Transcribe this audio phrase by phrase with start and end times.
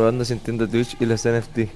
[0.00, 1.58] probando sintiendo Twitch y los NFT.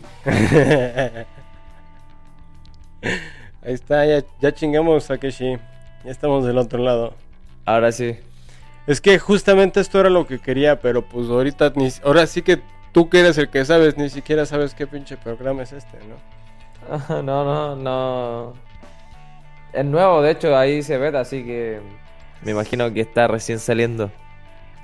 [3.62, 5.59] Ahí está, ya, ya chingamos Takeshi.
[6.05, 7.12] Ya estamos del otro lado.
[7.66, 8.16] Ahora sí.
[8.87, 12.62] Es que justamente esto era lo que quería, pero pues ahorita ni, ahora sí que
[12.92, 17.23] tú que eres el que sabes, ni siquiera sabes qué pinche programa es este, ¿no?
[17.23, 18.54] no, no, no.
[19.74, 21.79] Es nuevo, de hecho, ahí se ve, así que
[22.40, 24.10] me imagino que está recién saliendo.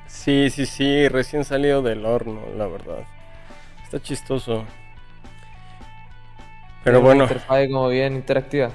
[0.07, 3.07] Sí, sí, sí, recién salido del horno, la verdad.
[3.91, 4.65] Está chistoso.
[6.85, 7.25] Pero Tiene bueno.
[7.25, 8.71] Una interfaz como bien interactiva.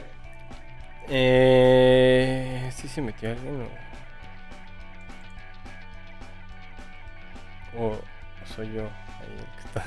[1.07, 3.67] Eh, sí se metió alguien
[7.77, 7.81] o...
[7.85, 7.97] o
[8.43, 9.83] soy yo ahí el que está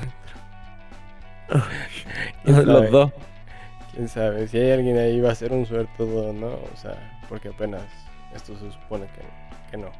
[2.44, 2.72] dentro.
[2.72, 3.12] Los dos.
[3.92, 6.54] Quién sabe, si hay alguien ahí va a ser un suertudo, ¿no?
[6.54, 7.82] O sea, porque apenas
[8.34, 9.22] esto se supone que,
[9.70, 9.90] que no.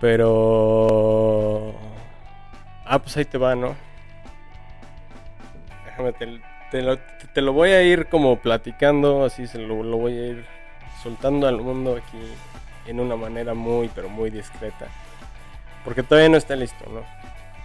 [0.00, 1.74] Pero...
[2.88, 3.74] Ah, pues ahí te va, ¿no?
[5.84, 6.12] Déjame,
[6.70, 10.26] te, lo, te lo voy a ir como platicando, así se lo, lo voy a
[10.28, 10.44] ir
[11.02, 12.18] soltando al mundo aquí
[12.86, 14.86] en una manera muy, pero muy discreta.
[15.84, 17.02] Porque todavía no está listo, ¿no?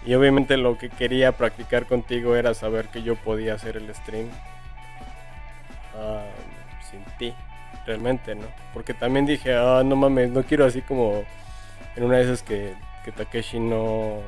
[0.06, 4.28] Y obviamente lo que quería practicar contigo era saber que yo podía hacer el stream
[5.96, 6.24] ah,
[6.90, 7.36] sin ti,
[7.86, 8.48] realmente, ¿no?
[8.74, 11.24] Porque también dije, ah, no mames, no quiero así como
[11.96, 12.74] en una de esas que,
[13.06, 14.22] que Takeshi no,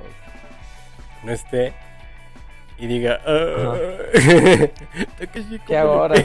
[1.23, 1.73] no esté
[2.77, 3.75] y diga, ah,
[5.19, 6.15] Takeshi, ¿cómo ¿Qué hago ahora?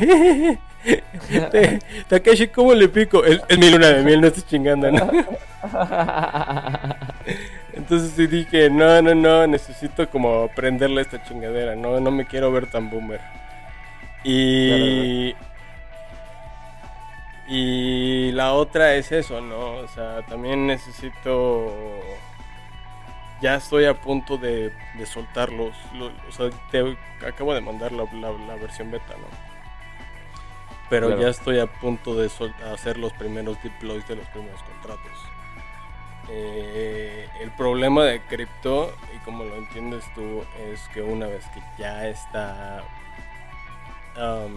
[2.09, 3.25] Takeshi, ¿cómo le pico?
[3.25, 5.09] Es, es mi luna de miel, no estoy chingando, ¿no?
[7.75, 12.51] Entonces sí dije, no, no, no, necesito como aprenderle esta chingadera, no, no me quiero
[12.51, 13.21] ver tan boomer.
[14.25, 15.35] Y...
[17.51, 19.77] Y la otra es eso, ¿no?
[19.77, 21.73] O sea, también necesito...
[23.41, 27.93] Ya estoy a punto de, de soltar los, los- O sea, te acabo de mandar
[27.93, 29.27] la, la- la versión beta, ¿no?
[30.91, 31.23] Pero Claro.
[31.23, 35.13] ya estoy a punto de sol- hacer los primeros deploys de los primeros contratos.
[36.31, 41.63] Eh, el problema de cripto, y como lo entiendes tú, es que una vez que
[41.79, 42.83] ya está
[44.17, 44.55] um,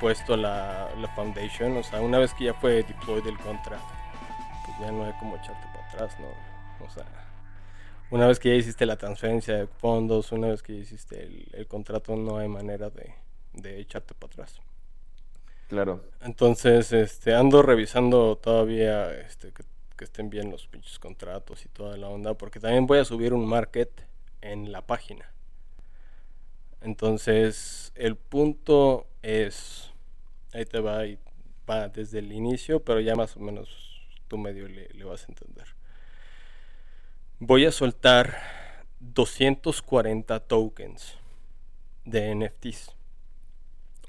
[0.00, 3.78] puesto la, la foundation, o sea, una vez que ya fue deployed el contra,
[4.64, 6.26] pues ya no hay como echarte para atrás, ¿no?
[6.84, 7.04] O sea,
[8.10, 11.48] una vez que ya hiciste la transferencia de fondos, una vez que ya hiciste el,
[11.52, 13.14] el contrato, no hay manera de,
[13.52, 14.60] de echarte para atrás.
[15.68, 16.04] Claro.
[16.20, 19.64] Entonces, este, ando revisando todavía este, que,
[19.96, 23.34] que estén bien los pinches contratos y toda la onda, porque también voy a subir
[23.34, 23.90] un market
[24.42, 25.32] en la página.
[26.82, 29.90] Entonces, el punto es,
[30.52, 31.18] ahí te va, y
[31.68, 33.68] va desde el inicio, pero ya más o menos
[34.28, 35.75] tú medio le, le vas a entender.
[37.38, 38.38] Voy a soltar
[39.00, 41.18] 240 tokens
[42.06, 42.96] de NFTs.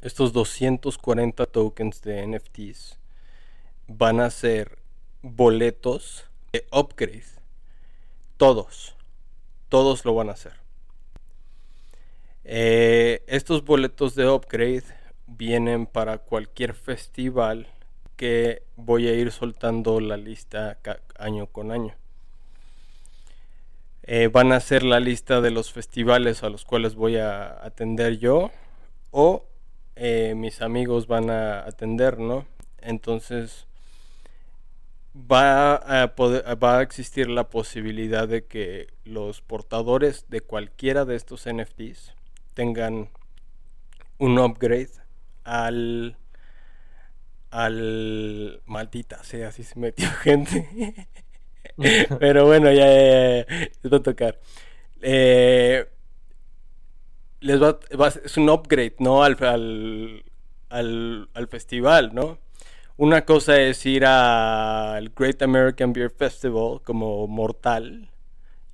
[0.01, 2.97] Estos 240 tokens de NFTs
[3.85, 4.79] van a ser
[5.21, 6.23] boletos
[6.53, 7.25] de upgrade.
[8.37, 8.95] Todos.
[9.67, 10.53] Todos lo van a hacer.
[12.45, 14.85] Eh, estos boletos de upgrade
[15.25, 17.67] vienen para cualquier festival
[18.16, 20.77] que voy a ir soltando la lista
[21.19, 21.93] año con año.
[24.09, 28.17] Eh, van a ser la lista de los festivales a los cuales voy a atender
[28.20, 28.52] yo
[29.11, 29.43] o
[29.97, 32.46] eh, mis amigos van a atender, ¿no?
[32.79, 33.67] Entonces
[35.14, 36.14] va a
[36.55, 42.16] va a existir la posibilidad de que los portadores de cualquiera de estos NFTs
[42.53, 43.09] tengan
[44.20, 44.91] un upgrade
[45.43, 46.16] al
[47.49, 51.09] al maldita sea si se metió gente
[52.19, 53.46] pero bueno ya, ya, ya,
[53.81, 54.40] les va a tocar
[55.02, 55.85] Eh,
[57.41, 60.23] es un upgrade no al, al,
[60.69, 62.40] al, al festival no
[62.97, 68.09] una cosa es ir al Great American Beer Festival como mortal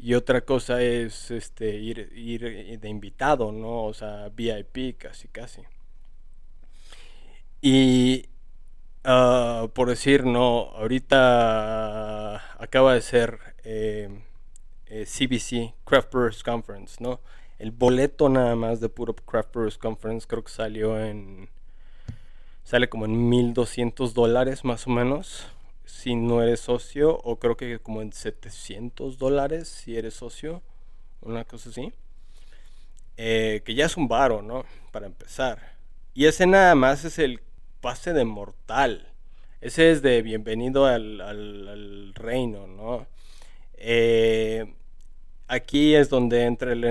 [0.04, 3.86] y otra cosa es este ir, ir de invitado, ¿no?
[3.86, 5.62] O sea, VIP casi casi.
[7.62, 8.26] Y
[9.04, 14.10] ah, por decir, no, ahorita acaba de ser eh,
[14.88, 17.20] eh, CBC, Craft Brewers Conference, ¿no?
[17.60, 21.50] El boleto nada más de puro Craft Brewers Conference creo que salió en
[22.64, 25.48] sale como en 1200 dólares más o menos
[25.86, 30.62] si no eres socio o creo que como en 700 dólares si eres socio
[31.22, 31.94] una cosa así.
[33.16, 35.78] Eh, que ya es un varo no para empezar.
[36.14, 37.42] Y ese nada más es el
[37.84, 39.08] pase de mortal.
[39.62, 43.08] Ese es de bienvenido al, al- reino no
[43.78, 44.74] Eh,
[45.48, 46.84] aquí es donde entra el,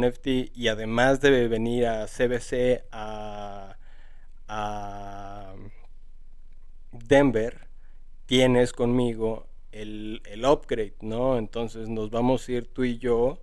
[0.00, 0.26] NFT
[0.56, 3.76] y además debe venir a CBC a,
[4.48, 5.54] a
[6.92, 7.68] Denver,
[8.26, 11.38] tienes conmigo el, el, upgrade, ¿no?
[11.38, 13.38] Entonces nos vamos a ir tú y yo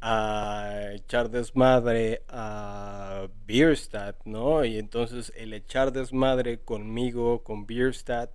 [0.00, 4.64] a echar desmadre a Bierstadt, ¿no?
[4.64, 8.30] Y entonces el echar desmadre conmigo, con Bierstadt,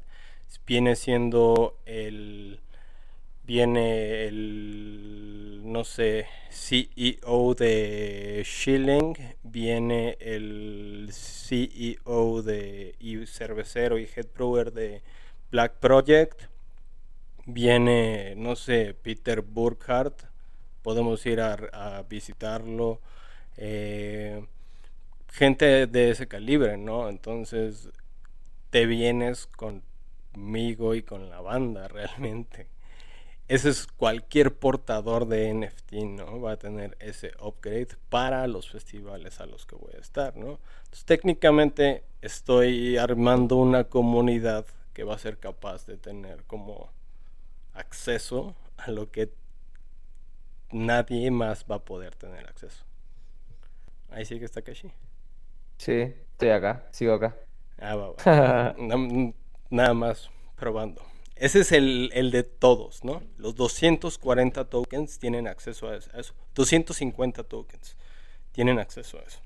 [0.65, 2.59] viene siendo el
[3.43, 14.27] viene el no sé CEO de Schilling viene el CEO de y cervecero y head
[14.35, 15.03] brewer de
[15.51, 16.43] Black Project
[17.45, 20.23] viene no sé Peter Burkhardt
[20.85, 23.01] podemos ir a, visitarlo
[23.57, 24.45] eh,
[25.31, 27.89] gente de ese calibre no entonces
[28.69, 32.67] te vienes conmigo y con la banda realmente
[33.47, 36.41] ese es cualquier portador de NFT, ¿no?
[36.41, 40.59] Va a tener ese upgrade para los festivales a los que voy a estar, ¿no?
[40.85, 44.65] Entonces, técnicamente estoy armando una comunidad
[44.95, 46.89] que va a ser capaz de tener como
[47.75, 49.29] acceso a lo que
[50.75, 52.83] nadie más va a poder tener acceso.
[54.09, 54.91] Ahí sigue está Kashi.
[55.77, 57.35] Sí, estoy acá, sigo acá.
[57.79, 58.75] Ah, va, va.
[59.69, 61.01] Nada más probando.
[61.35, 63.21] Ese es el, de todos, ¿no?
[63.37, 66.33] Los 240 tokens tienen acceso a eso.
[66.53, 67.97] 250 tokens
[68.51, 69.39] tienen acceso a eso.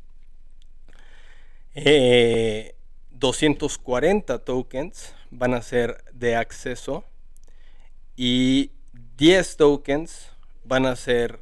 [3.11, 7.03] 240 eh, tokens van a ser de acceso
[8.15, 8.71] y
[9.17, 10.31] 10 tokens
[10.69, 11.39] van a ser,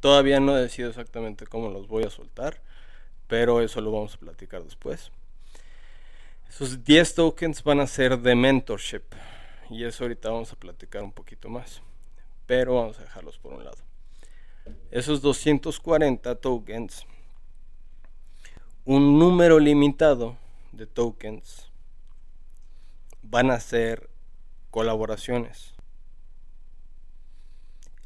[0.00, 2.60] todavía no he decidido exactamente cómo los voy a soltar,
[3.28, 5.12] pero eso lo vamos a platicar después.
[6.48, 9.04] Esos 10 tokens van a ser de mentorship
[9.70, 11.82] y eso ahorita vamos a platicar un poquito más.
[12.46, 13.78] Pero vamos a dejarlos por un lado.
[14.90, 17.06] Esos 240 tokens,
[18.84, 20.36] un número limitado
[20.72, 21.70] de tokens
[23.22, 24.10] van a ser
[24.72, 25.73] colaboraciones.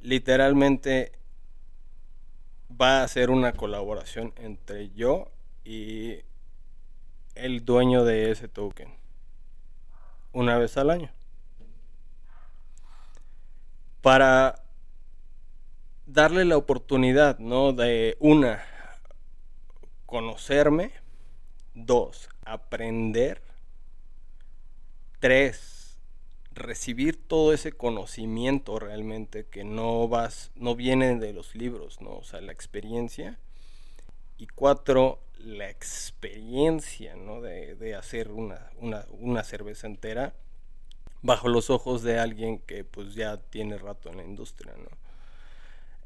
[0.01, 1.13] Literalmente
[2.71, 5.31] va a ser una colaboración entre yo
[5.65, 6.21] y
[7.35, 8.97] el dueño de ese token.
[10.33, 11.11] Una vez al año
[14.09, 14.63] para
[16.07, 17.73] darle la oportunidad, ¿no?
[17.73, 18.65] De una,
[20.07, 20.93] conocerme,
[21.75, 23.43] dos, aprender,
[25.21, 25.78] tres,
[26.59, 32.17] recibir todo ese conocimiento realmente que no vas, no viene de los libros, ¿no?
[32.17, 33.39] O sea, la experiencia.
[34.37, 37.41] Y cuatro, la experiencia, ¿no?
[37.41, 40.35] De, de hacer una, una, una cerveza entera
[41.23, 44.91] bajo los ojos de alguien que pues ya tiene rato en la industria, ¿no?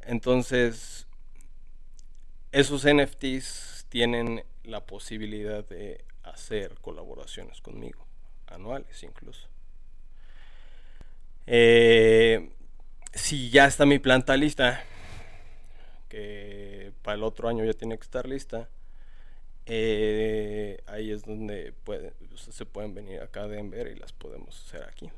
[0.04, 1.06] Entonces,
[2.50, 8.06] esos NFTs tienen la posibilidad de hacer colaboraciones conmigo,
[8.46, 9.51] anuales incluso.
[11.46, 12.50] Eh,
[13.12, 14.84] si ya está mi planta lista,
[16.08, 18.68] que para el otro año ya tiene que estar lista,
[19.66, 21.74] eh, ahí es donde
[22.36, 25.10] se pueden venir acá a Denver y las podemos hacer aquí.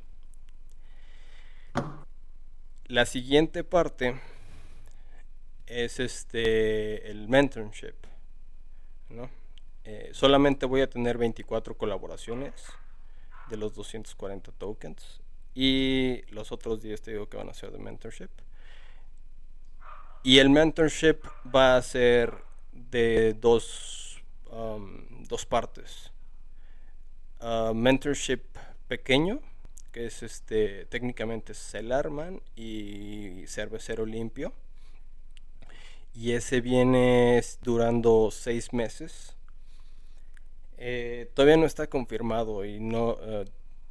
[2.87, 4.21] La siguiente parte
[5.67, 7.95] es este el mentorship.
[9.85, 12.53] Eh, solamente voy a tener 24 colaboraciones
[13.51, 15.21] de los 240 tokens
[15.55, 18.31] y los otros 10 te digo que van a ser de mentorship.
[20.23, 21.19] Y el mentorship
[21.55, 22.33] va a ser
[22.73, 24.05] de dos
[24.55, 26.13] Um, dos partes.
[27.41, 28.43] Uh, mentorship
[28.87, 29.41] pequeño,
[29.91, 34.53] que es este técnicamente Celarman y Cervecero Limpio.
[36.15, 39.35] Y ese viene durando seis meses.
[40.79, 43.45] Eh, todavía no está confirmado y no, uh,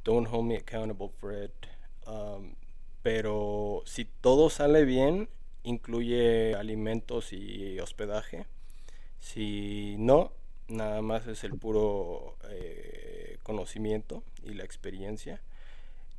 [0.04, 1.66] don't hold me accountable for it.
[2.06, 2.54] Um,
[3.02, 5.28] pero si todo sale bien,
[5.62, 8.46] incluye alimentos y hospedaje.
[9.18, 10.32] Si no,
[10.68, 15.40] nada más es el puro eh, conocimiento y la experiencia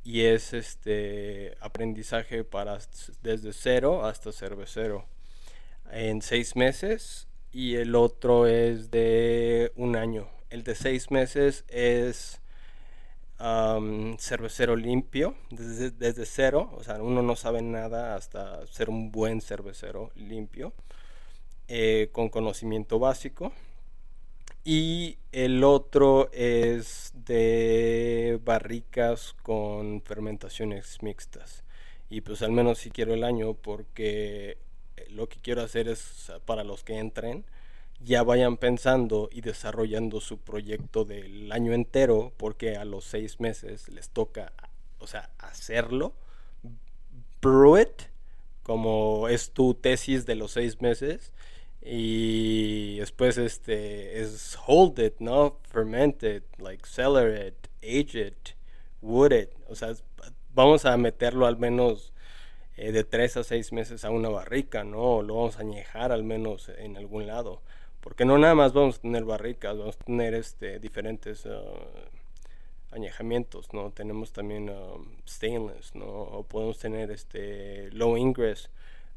[0.04, 2.78] y es este aprendizaje para
[3.22, 5.04] desde cero hasta cervecero
[5.90, 12.40] en seis meses y el otro es de un año el de seis meses es
[14.18, 20.10] cervecero limpio desde, cero o sea uno no sabe nada hasta ser un buen cervecero
[20.14, 20.72] limpio
[21.68, 23.52] eh, con conocimiento básico
[24.68, 31.62] y el otro es de barricas con fermentaciones mixtas.
[32.10, 34.58] Y pues al menos si quiero el año porque
[35.08, 37.44] lo que quiero hacer es para los que entren,
[38.06, 43.88] ya vayan pensando y desarrollando su proyecto del año entero, porque a los seis meses
[43.88, 44.52] les toca,
[45.00, 46.14] o sea, hacerlo,
[47.42, 48.02] brew it,
[48.62, 51.32] como es tu tesis de los seis meses,
[51.82, 55.58] y después este es hold it, ¿no?
[55.68, 58.50] Ferment it, like cellar it, age it,
[59.02, 59.94] wood it, o sea,
[60.54, 62.12] vamos a meterlo al menos
[62.76, 65.22] eh, de tres a seis meses a una barrica, ¿no?
[65.22, 67.62] lo vamos a añejar al menos en algún lado.
[68.06, 71.50] Porque no nada más vamos a tener barricas, vamos a tener este, diferentes uh,
[72.92, 73.90] añejamientos, ¿no?
[73.90, 76.06] Tenemos también um, stainless, ¿no?
[76.06, 78.70] O podemos tener este low ingress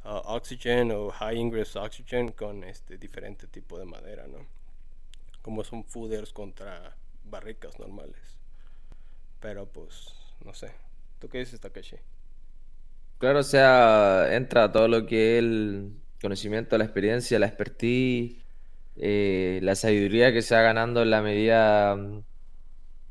[0.05, 4.39] uh, oxygen o high ingress oxygen con este diferente tipo de madera, ¿no?
[5.43, 8.39] Como son fooders contra barricas normales.
[9.39, 10.71] Pero pues, no sé.
[11.19, 11.97] ¿Tú qué dices, Takashi?
[13.19, 18.48] Claro, o sea, entra todo lo que el conocimiento, la experiencia, la expertise
[18.99, 22.21] eh, la sabiduría que se va ganando en la medida mm,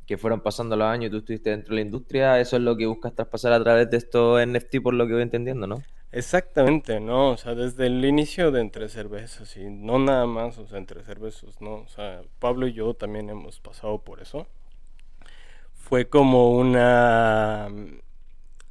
[0.06, 2.76] que fueron pasando los años y tú estuviste dentro de la industria, eso es lo
[2.76, 5.82] que buscas traspasar a través de estos NFT por lo que voy entendiendo, ¿no?
[6.12, 7.30] Exactamente, ¿no?
[7.30, 11.02] O sea, desde el inicio de Entre Cervezas y no nada más, o sea, Entre
[11.04, 11.74] Cervezas, ¿no?
[11.76, 14.46] O sea, Pablo y yo también hemos pasado por eso.
[15.74, 17.68] Fue como una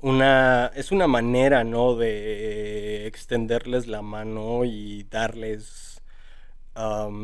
[0.01, 1.95] una es una manera, ¿no?
[1.95, 5.86] de extenderles la mano y darles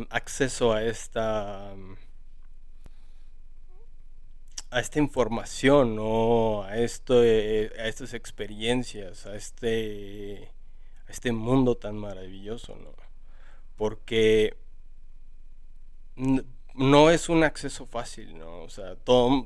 [0.09, 1.73] acceso a esta
[4.73, 6.63] a esta información, ¿no?
[6.63, 10.49] a, esto, a estas experiencias, a este,
[11.07, 12.95] este mundo tan maravilloso, ¿no?
[13.77, 14.57] Porque
[16.73, 18.61] no es un acceso fácil, ¿no?
[18.63, 19.43] O sea, todo,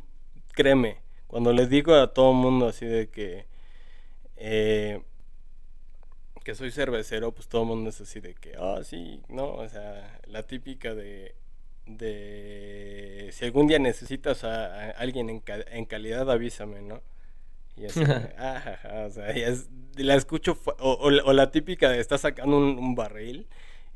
[0.53, 3.47] créeme, cuando les digo a todo el mundo así de que
[4.37, 5.03] eh,
[6.47, 9.67] que soy cervecero, pues todo el mundo es así de que, ah, sí, no, o
[9.67, 11.35] sea, la típica de,
[11.85, 17.01] de si algún día necesitas a, alguien en, en, calidad, avísame, ¿no?
[17.75, 17.99] Y así,
[18.37, 18.77] ah,
[19.07, 19.25] o sea,
[19.97, 23.45] la escucho, o, la típica de estás sacando un, barril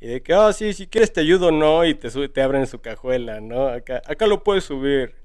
[0.01, 1.85] y de que, ah, sí, si quieres te ayudo, ¿no?
[1.85, 3.69] Y te, sube, te abren su cajuela, ¿no?
[3.69, 5.15] Acá, acá lo puedes subir.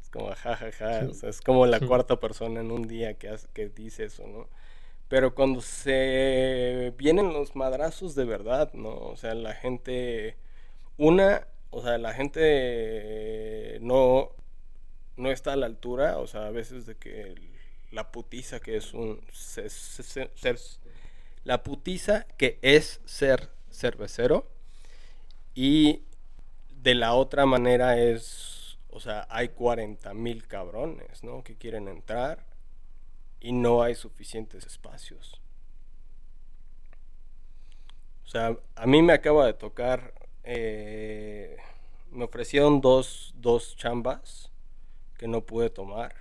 [0.00, 3.46] Es como, jajaja, o sea, es como la cuarta persona en un día que, hace,
[3.52, 4.48] que dice eso, ¿no?
[5.12, 8.94] Pero cuando se vienen los madrazos de verdad, ¿no?
[8.96, 10.38] O sea, la gente,
[10.96, 14.30] una, o sea, la gente no,
[15.18, 17.34] no está a la altura, o sea, a veces de que
[17.90, 20.58] la putiza que es un ser,
[21.44, 24.48] la putiza que es ser cervecero
[25.54, 26.04] y
[26.80, 31.44] de la otra manera es, o sea, hay 40 mil cabrones, ¿no?
[31.44, 32.50] Que quieren entrar
[33.42, 35.40] y no hay suficientes espacios.
[38.24, 41.56] O sea, a mí me acaba de tocar, eh,
[42.10, 44.50] me ofrecieron dos, dos chambas
[45.18, 46.14] que no pude tomar.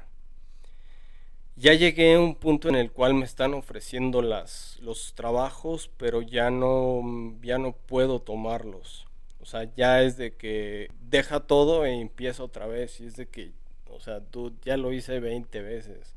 [1.56, 6.24] Ya llegué a un punto en el cual me están ofreciendo las, los trabajos, pero
[6.24, 7.04] ya no,
[7.44, 9.06] ya no puedo tomarlos.
[9.42, 13.00] O sea, ya es de que deja todo e empieza otra vez.
[13.00, 13.52] Y es de que,
[13.90, 16.16] o sea, tú ya lo hice 20 veces.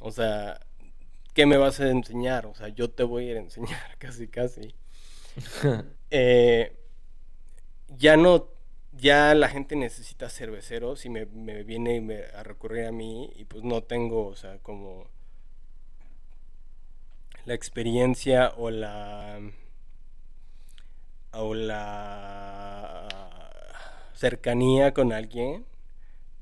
[0.00, 0.60] O sea,
[1.34, 2.46] ¿qué me vas a enseñar?
[2.46, 4.74] O sea, yo te voy a ir a enseñar casi, casi.
[6.10, 6.74] Eh,
[7.98, 8.48] ya no,
[8.92, 11.24] ya la gente necesita cerveceros y me,
[11.64, 15.06] viene a recurrir a mí y pues no tengo, o sea, como
[17.44, 19.40] la experiencia o la
[21.32, 23.08] o la
[24.14, 25.66] cercanía con alguien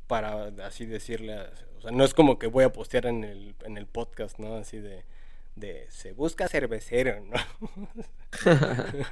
[0.07, 1.39] para así decirle
[1.89, 4.57] sea, no es como que voy a postear en el, en el podcast, ¿no?
[4.57, 5.05] Así de,
[5.57, 7.37] de se busca cervecero, ¿no?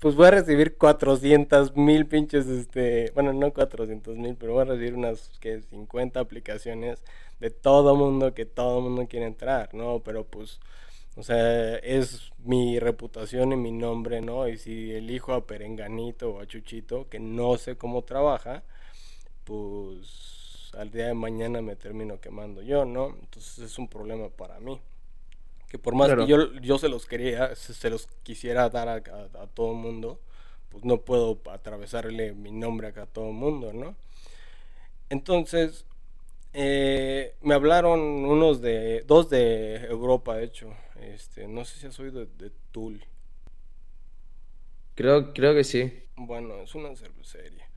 [0.00, 4.64] pues voy a recibir 400 mil pinches, este, bueno, no 400 mil, pero voy a
[4.66, 7.02] recibir unas, que 50 aplicaciones
[7.40, 10.00] de todo mundo que todo mundo quiere entrar, ¿no?
[10.00, 10.60] Pero pues,
[11.16, 14.48] o sea, es mi reputación y mi nombre, ¿no?
[14.48, 18.62] Y si elijo a Perenganito o a Chuchito, que no sé cómo trabaja,
[19.44, 20.35] pues
[20.76, 23.16] al día de mañana me termino quemando yo, ¿no?
[23.20, 24.80] Entonces es un problema para mí.
[25.68, 29.02] Que por más que yo, yo se los quería, se los quisiera dar a,
[29.48, 30.20] todo el mundo,
[30.68, 33.96] pues no puedo atravesarle mi nombre acá a todo el mundo, ¿no?
[35.08, 35.84] Entonces,
[36.52, 41.98] eh, me hablaron unos de, dos de Europa, de hecho, este, no sé si has
[41.98, 43.04] oído de, de Tool.
[44.94, 45.92] Creo, creo que sí.
[46.16, 47.68] Bueno, es una cervecería,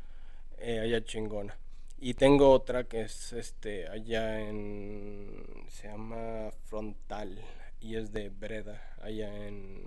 [0.59, 1.57] eh, allá chingona.
[2.01, 7.43] Y tengo otra que es este allá en se llama Frontal
[7.81, 9.83] y es de Breda, allá en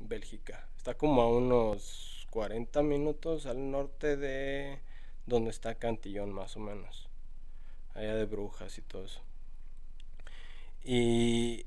[0.00, 0.66] Bélgica.
[0.76, 4.80] Está como a unos 40 minutos al norte de
[5.26, 7.08] donde está Cantillón, más o menos.
[7.94, 9.20] Allá de Brujas y todo eso.
[10.82, 11.66] Y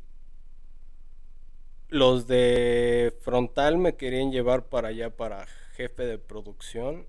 [1.87, 7.07] los de Frontal me querían llevar para allá para jefe de producción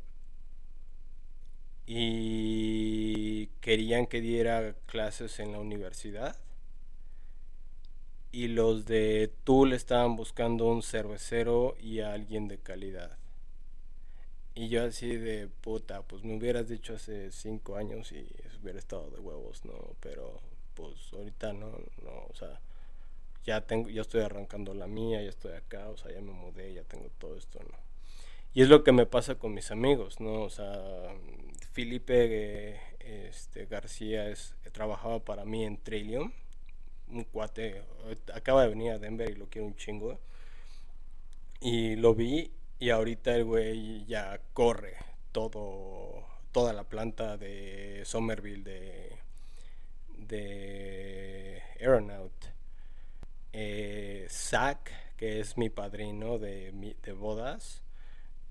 [1.87, 6.37] y querían que diera clases en la universidad.
[8.33, 13.17] Y los de Tool estaban buscando un cervecero y a alguien de calidad.
[14.55, 18.27] Y yo así de puta, pues me hubieras dicho hace cinco años y
[18.63, 19.75] hubiera estado de huevos, ¿no?
[20.01, 20.41] Pero
[20.75, 21.71] pues ahorita no,
[22.03, 22.61] no, o sea,
[23.45, 26.75] ya tengo, ya estoy arrancando la mía, ya estoy acá, o sea, ya me mudé,
[26.75, 27.77] ya tengo todo esto, ¿no?
[28.55, 30.43] Y es lo que me pasa con mis amigos, ¿no?
[30.43, 31.15] O sea,
[31.77, 36.33] Felipe este, García es, trabajaba para mí en Trillium,
[37.11, 37.83] un cuate,
[38.33, 40.19] acaba de venir a Denver y lo quiero un chingo.
[41.61, 44.95] Y lo vi y ahorita el güey ya corre
[45.33, 49.19] todo, toda la planta de Somerville de,
[50.17, 52.33] de Aeronaut.
[53.53, 57.83] Eh, Zach, que es mi padrino de, de bodas,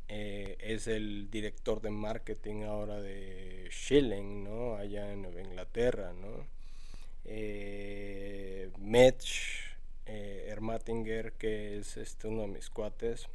[0.08, 4.76] eh, es el director de marketing ahora de Schilling, ¿no?
[4.76, 6.46] Allá en Nueva Inglaterra, ¿no?
[7.26, 9.76] Eh, Metch
[10.06, 13.28] eh, Ermatinger, que es este, uno de mis cuates,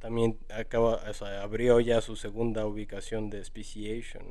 [0.00, 1.02] también acaba,
[1.42, 4.24] abrió ya su segunda ubicación de Speciation.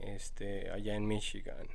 [0.00, 1.68] Este, allá en Michigan.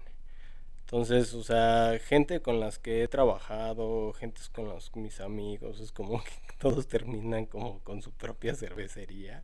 [0.86, 5.92] Entonces, o sea, gente con las que he trabajado, gente con los mis amigos, es
[5.92, 9.44] como que todos terminan como con su propia cervecería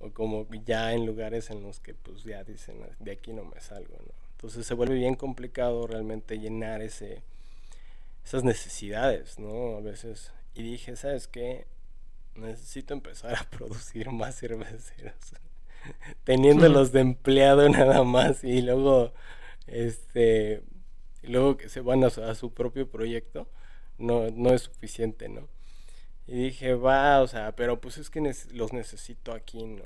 [0.00, 3.58] o como ya en lugares en los que pues ya dicen, de aquí no me
[3.60, 4.12] salgo, ¿no?
[4.32, 7.22] Entonces se vuelve bien complicado realmente llenar ese
[8.26, 9.76] esas necesidades, ¿no?
[9.78, 11.66] A veces y dije, ¿sabes qué?
[12.34, 15.14] Necesito empezar a producir más cerveceros.
[16.24, 19.14] Teniéndolos de empleado nada más y luego
[19.66, 20.62] este
[21.22, 23.48] luego que se van a, su propio proyecto
[23.98, 25.48] no, no es suficiente, ¿no?
[26.26, 28.20] Y dije, va, o sea, pero pues es que
[28.52, 29.84] los necesito aquí, ¿no?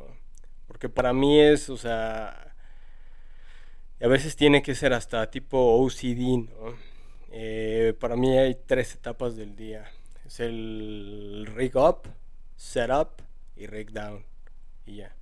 [0.66, 2.55] Porque para mí es, o sea,
[4.01, 6.75] a veces tiene que ser hasta tipo OCD, ¿no?
[7.33, 9.90] Eh, para mí hay tres etapas del día.
[10.27, 12.09] Es el rig up,
[12.57, 13.23] set up
[13.57, 14.25] y rig down.
[14.87, 15.14] Y ya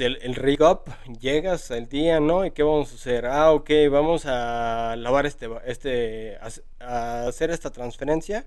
[0.00, 2.44] el, rig up, llegas al día, ¿no?
[2.44, 3.26] ¿Y qué vamos a hacer?
[3.26, 6.38] Ah, ok, vamos a lavar este, este,
[6.80, 8.46] a, hacer esta transferencia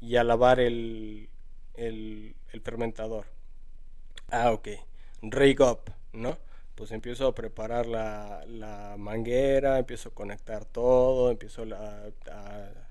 [0.00, 1.30] y a lavar el,
[1.74, 3.24] el, fermentador.
[4.30, 4.68] Ah, ok,
[5.22, 6.36] rig up, ¿no?
[6.74, 12.10] Pues empiezo a preparar la, la manguera, empiezo a conectar todo, empiezo a,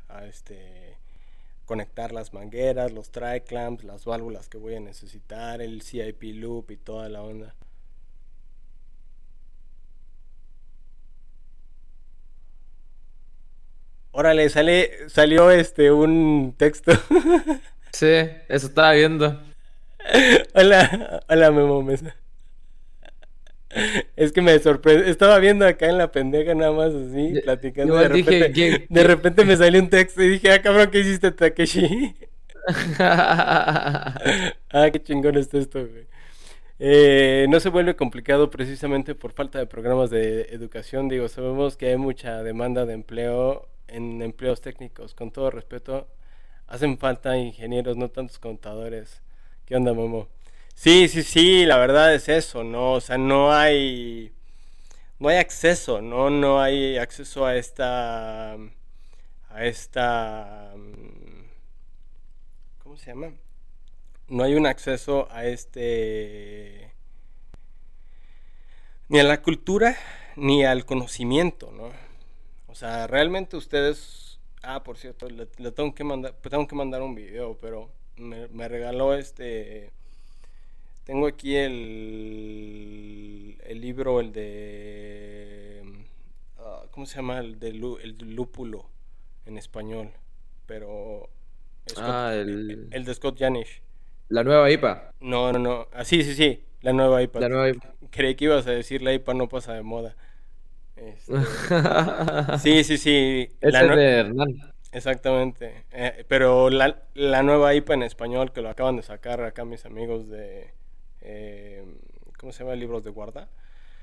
[0.10, 0.98] a, este,
[1.66, 6.78] conectar las mangueras, los tri-clamps, las válvulas que voy a necesitar, el CIP loop y
[6.78, 7.54] toda la onda.
[14.18, 16.94] Órale, sale, salió este un texto.
[17.92, 18.08] sí,
[18.48, 19.42] eso estaba viendo.
[20.54, 22.16] Hola, hola Memo Mesa.
[24.16, 25.10] Es que me sorprende.
[25.10, 27.98] Estaba viendo acá en la pendeja nada más así, platicando.
[27.98, 32.16] de, repente, de repente me salió un texto y dije, ah, cabrón, ¿qué hiciste, Takeshi?
[33.00, 34.18] ah,
[34.94, 36.08] qué chingón está esto, güey.
[36.80, 41.10] Eh, no se vuelve complicado precisamente por falta de programas de educación.
[41.10, 46.08] Digo, sabemos que hay mucha demanda de empleo en empleos técnicos, con todo respeto,
[46.68, 49.22] hacen falta ingenieros, no tantos contadores.
[49.66, 50.28] ¿Qué onda, Momo?
[50.76, 52.94] Sí, sí, sí, la verdad es eso, ¿no?
[52.94, 54.34] O sea, no hay
[55.20, 56.30] no hay acceso, ¿no?
[56.30, 58.54] No hay acceso a esta
[59.50, 60.74] a esta
[62.84, 63.32] ¿cómo se llama?
[64.28, 66.92] No hay un acceso a este
[69.08, 69.96] ni a la cultura
[70.36, 71.92] ni al conocimiento, ¿no?
[72.76, 74.38] O sea, realmente ustedes...
[74.62, 79.14] Ah, por cierto, le, tengo, que mandar, tengo que mandar un video, pero me, regaló
[79.14, 79.94] este...
[81.06, 82.76] Tengo aquí el,
[83.64, 85.84] el libro, el de...
[86.60, 87.40] Ah, ¿Cómo se llama?
[87.40, 88.90] El de, el lúpulo
[89.46, 90.12] en español.
[90.66, 91.30] Pero...
[91.96, 92.90] ah, el...
[92.92, 93.06] el...
[93.06, 93.82] de Scott Janish.
[94.28, 95.14] La nueva IPA.
[95.22, 95.88] No, no, no.
[95.94, 96.62] Ah, sí, sí, sí.
[96.82, 97.40] La nueva IPA.
[97.40, 97.96] La nueva IPA.
[98.12, 100.18] Creí que ibas a decir la IPA no pasa de moda.
[100.96, 101.34] Este,
[102.60, 103.50] sí, sí, sí.
[103.62, 104.76] la de Hernán.
[104.92, 105.84] Exactamente.
[105.92, 109.86] Eh, pero la, la, nueva IPA en español que lo acaban de sacar acá mis
[109.86, 110.72] amigos de...
[111.22, 111.84] Eh,
[112.40, 112.76] ¿Cómo se llama?
[112.76, 113.50] Libros de guarda.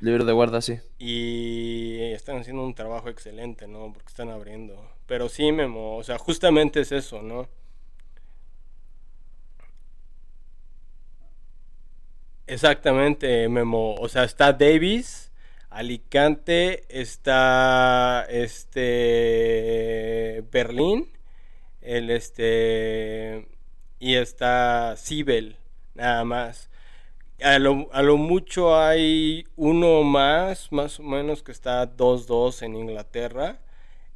[0.00, 0.80] Libros de guarda, sí.
[0.98, 3.92] Y están haciendo un trabajo excelente, ¿no?
[3.92, 4.90] Porque están abriendo.
[5.06, 7.48] pero sí, Memo, o sea, justamente es eso, ¿no?
[12.46, 13.94] Exactamente, Memo.
[13.94, 15.31] O sea, está Davis,
[15.72, 18.84] Alicante, está este
[20.52, 21.08] Berlín,
[21.80, 23.46] el este
[23.98, 25.56] y está Sibel,
[25.94, 26.68] nada más.
[27.42, 32.76] A lo, a lo, mucho hay uno más, más o menos, que está 2-2 en
[32.76, 33.58] Inglaterra.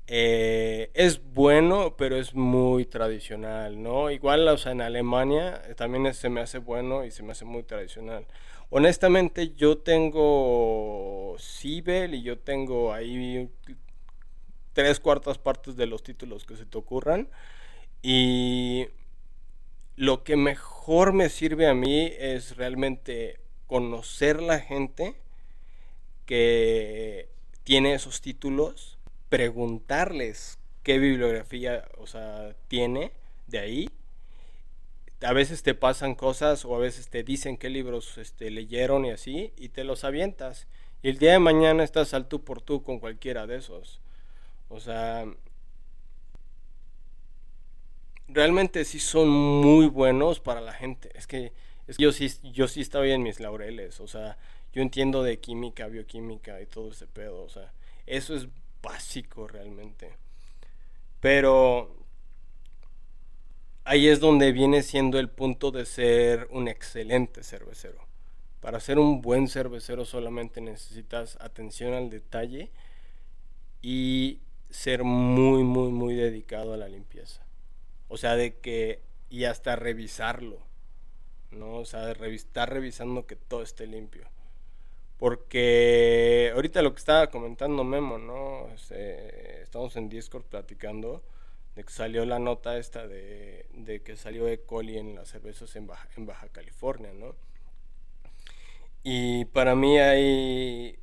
[0.09, 4.11] Eh, es bueno, pero es muy tradicional, ¿no?
[4.11, 7.45] Igual, o sea, en Alemania eh, también se me hace bueno y se me hace
[7.45, 8.25] muy tradicional.
[8.71, 13.49] Honestamente, yo tengo Sibel y yo tengo ahí
[14.73, 17.29] tres cuartas partes de los títulos que se te ocurran.
[18.03, 18.89] Y
[19.97, 25.15] lo que mejor me sirve a mí es realmente conocer la gente
[26.27, 27.29] que
[27.65, 28.99] tiene esos títulos
[29.29, 33.13] preguntarles qué bibliografía, o sea, tiene
[33.47, 33.91] de ahí.
[35.23, 39.11] A veces te pasan cosas o a veces te dicen qué libros este, leyeron y
[39.11, 40.67] así, y te los avientas.
[41.03, 44.01] Y el día de mañana estás al tú por tú con cualquiera de esos.
[44.69, 45.25] O sea,
[48.29, 51.11] realmente sí son muy buenos para la gente.
[51.15, 51.53] Es que,
[51.99, 54.01] yo sí, yo sí estoy en mis laureles.
[54.01, 54.37] O sea,
[54.73, 57.43] yo entiendo de química, bioquímica y todo ese pedo.
[57.43, 57.73] O sea,
[58.07, 58.49] eso es
[58.83, 60.17] básico realmente.
[61.21, 61.97] Pero
[63.87, 68.05] ahí es donde viene siendo el punto de ser un excelente cervecero.
[68.61, 72.73] Para ser un buen cervecero solamente necesitas atención al detalle
[73.81, 77.47] y ser muy, muy, muy dedicado a la limpieza.
[78.09, 80.59] O sea, de que, y hasta revisarlo,
[81.53, 81.77] ¿no?
[81.77, 84.29] O sea, de estar revisando que todo esté limpio.
[85.17, 88.69] Porque ahorita lo que estaba comentando Memo, ¿no?
[88.75, 91.23] Este, estamos en Discord platicando
[91.77, 94.63] de que salió la nota esta de, que salió E.
[94.63, 97.37] coli en las cervezas en Baja, en Baja California, ¿no?
[99.05, 100.99] Y para mí hay,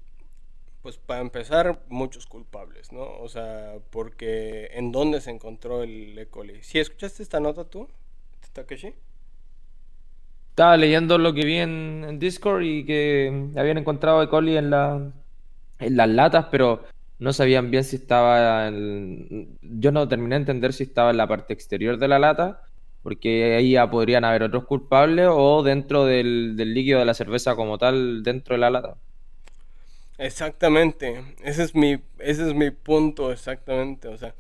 [0.82, 3.04] pues para empezar, muchos culpables, ¿no?
[3.20, 6.26] O sea, porque ¿en dónde se encontró el E.
[6.26, 6.64] coli?
[6.64, 7.88] ¿Sí escuchaste esta nota tú,
[8.52, 8.96] Takeshi?
[10.50, 14.28] Estaba leyendo lo que vi en, Discord y que habían encontrado E.
[14.28, 16.84] coli en, en las latas, pero
[17.20, 18.68] no sabían bien si estaba.
[18.68, 22.62] En, yo no terminé de entender si estaba en la parte exterior de la lata,
[23.04, 27.56] porque ahí ya podrían haber otros culpables, o dentro del, del líquido de la cerveza
[27.56, 28.98] como tal, dentro de la lata.
[30.18, 34.36] Exactamente, ese es mi, ese es mi punto exactamente, o sea,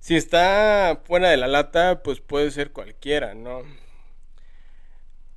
[0.00, 3.62] si está fuera de la lata, pues puede ser cualquiera, ¿no?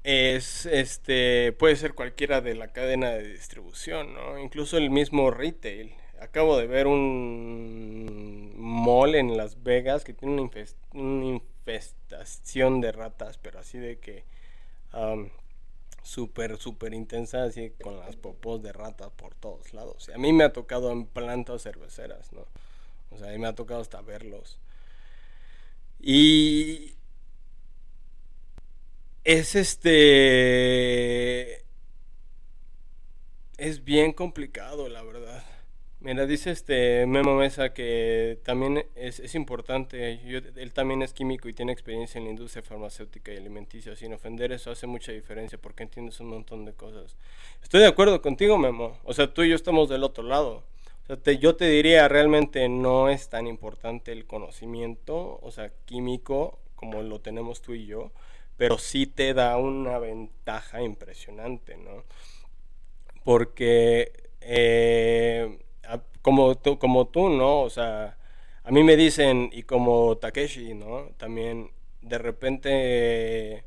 [0.04, 4.40] es este puede ser cualquiera de la cadena de distribución, ¿no?
[4.40, 5.94] Incluso el mismo retail.
[6.22, 10.40] Acabo de ver un mall en Las Vegas que tiene
[10.94, 14.24] una, infestación de ratas, pero así de que
[16.04, 20.10] súper, súper intensa, así con las popos de ratas por todos lados.
[20.10, 22.46] Y a mí me ha tocado en plantas cerveceras, ¿no?
[23.10, 24.60] O sea, a mí me ha tocado hasta verlos.
[26.00, 26.94] Y
[29.24, 30.06] es este.
[33.58, 35.51] Es bien complicado, la verdad.
[36.02, 40.20] Mira, dice este Memo Mesa que también es, importante.
[40.24, 43.96] él también es químico y tiene experiencia en la industria farmacéutica y alimenticia.
[43.96, 47.16] Sin ofender, eso hace mucha diferencia porque entiendes un montón de cosas.
[47.62, 48.98] Estoy de acuerdo contigo, Memo.
[49.04, 50.64] O sea, tú y yo estamos del otro lado.
[51.08, 56.58] O sea, yo te diría, realmente no es tan importante el conocimiento, o sea, químico,
[56.76, 58.12] como lo tenemos tú y yo
[58.62, 62.04] pero sí te da una ventaja impresionante, ¿no?
[63.24, 65.58] Porque eh,
[66.22, 67.62] como, tú, como tú, ¿no?
[67.62, 68.18] O sea,
[68.64, 71.10] a mí me dicen, y como Takeshi, ¿no?
[71.18, 73.64] También de repente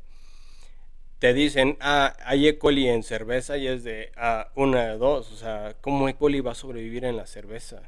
[1.19, 2.57] te dicen, ah, hay E.
[2.57, 6.15] coli en cerveza y es de, ah, una de dos, o sea, ¿cómo E.
[6.15, 7.81] coli va a sobrevivir en la cerveza?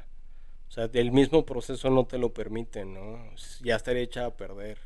[0.68, 3.18] O sea, el mismo proceso no te lo permite, ¿no?
[3.62, 4.78] Ya estaría hecha a perder.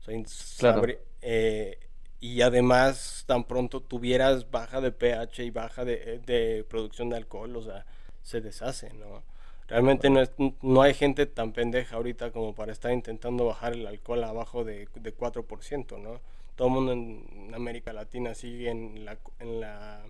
[0.00, 0.82] O sea,
[1.22, 1.78] eh,
[2.20, 7.62] y además tan pronto tuvieras baja de pH y baja de, producción de alcohol, o
[7.62, 7.86] sea,
[8.22, 9.22] se deshace, ¿no?
[9.68, 10.22] Realmente no,
[10.62, 14.88] no hay gente tan pendeja ahorita como para estar intentando bajar el alcohol abajo de,
[14.94, 16.20] de 4%, ¿no?
[16.56, 20.02] Todo el mundo en América Latina sigue en la, en la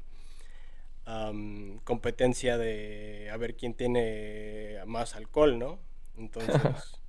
[1.84, 5.78] competencia de a ver quién tiene más alcohol, ¿no?
[6.16, 6.54] Entonces...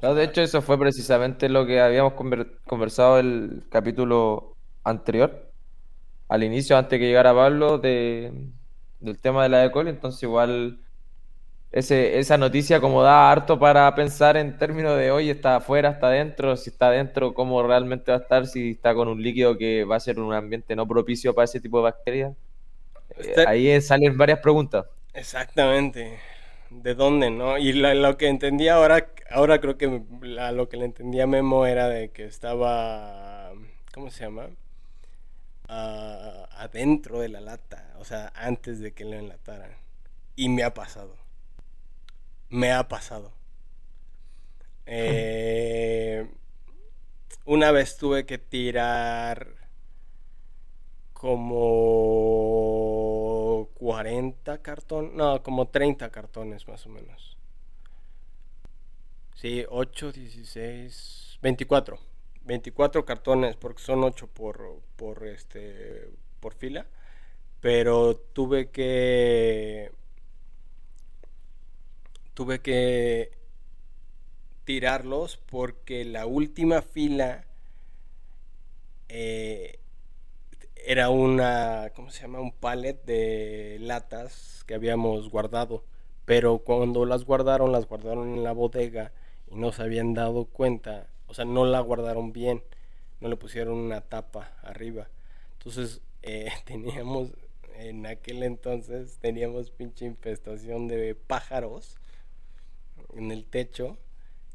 [0.00, 2.14] de hecho, eso fue precisamente lo que habíamos
[2.66, 5.50] conversado el capítulo anterior,
[6.28, 8.32] al inicio, antes que llegara Pablo, de,
[9.00, 9.70] del tema de la E.
[9.70, 9.90] coli.
[9.90, 10.78] Entonces, igual
[11.74, 16.06] ese, esa noticia como da harto para pensar en términos de hoy está afuera, está
[16.06, 19.82] adentro, si está adentro, cómo realmente va a estar, si está con un líquido que
[19.84, 22.32] va a ser un ambiente no propicio para ese tipo de bacterias.
[23.18, 24.86] Eh, ahí salen varias preguntas.
[25.14, 26.20] Exactamente.
[26.70, 27.58] ¿De dónde, no?
[27.58, 32.10] Y lo que entendí ahora, ahora creo que lo que le entendía Memo era de
[32.10, 33.52] que estaba,
[33.92, 34.48] ¿cómo se llama?
[35.68, 39.72] Ah, adentro de la lata, o sea, antes de que lo enlataran.
[40.36, 41.24] Y me ha pasado
[42.54, 43.32] me ha pasado.
[44.86, 46.26] Eh,
[47.46, 49.48] una vez tuve que tirar
[51.12, 51.70] como
[53.74, 57.36] 40 cartones, no, como 30 cartones más o menos.
[59.34, 61.98] Sí, 8, 16, 24.
[62.44, 66.08] 24 cartones porque son 8 por, por, este,
[66.40, 66.86] por fila.
[67.60, 69.90] Pero tuve que
[72.34, 73.30] tuve que
[74.64, 77.44] tirarlos porque la última fila
[79.08, 79.78] eh,
[80.86, 82.40] era una, ¿cómo se llama?
[82.40, 85.84] Un pallet de latas que habíamos guardado.
[86.24, 89.12] Pero cuando las guardaron, las guardaron en la bodega
[89.50, 91.06] y no se habían dado cuenta.
[91.34, 92.62] O sea, no la guardaron bien.
[93.20, 95.08] No le pusieron una tapa arriba.
[95.58, 97.32] Entonces, eh, teníamos,
[97.74, 101.96] en aquel entonces, teníamos pinche infestación de pájaros
[103.16, 103.98] en el techo.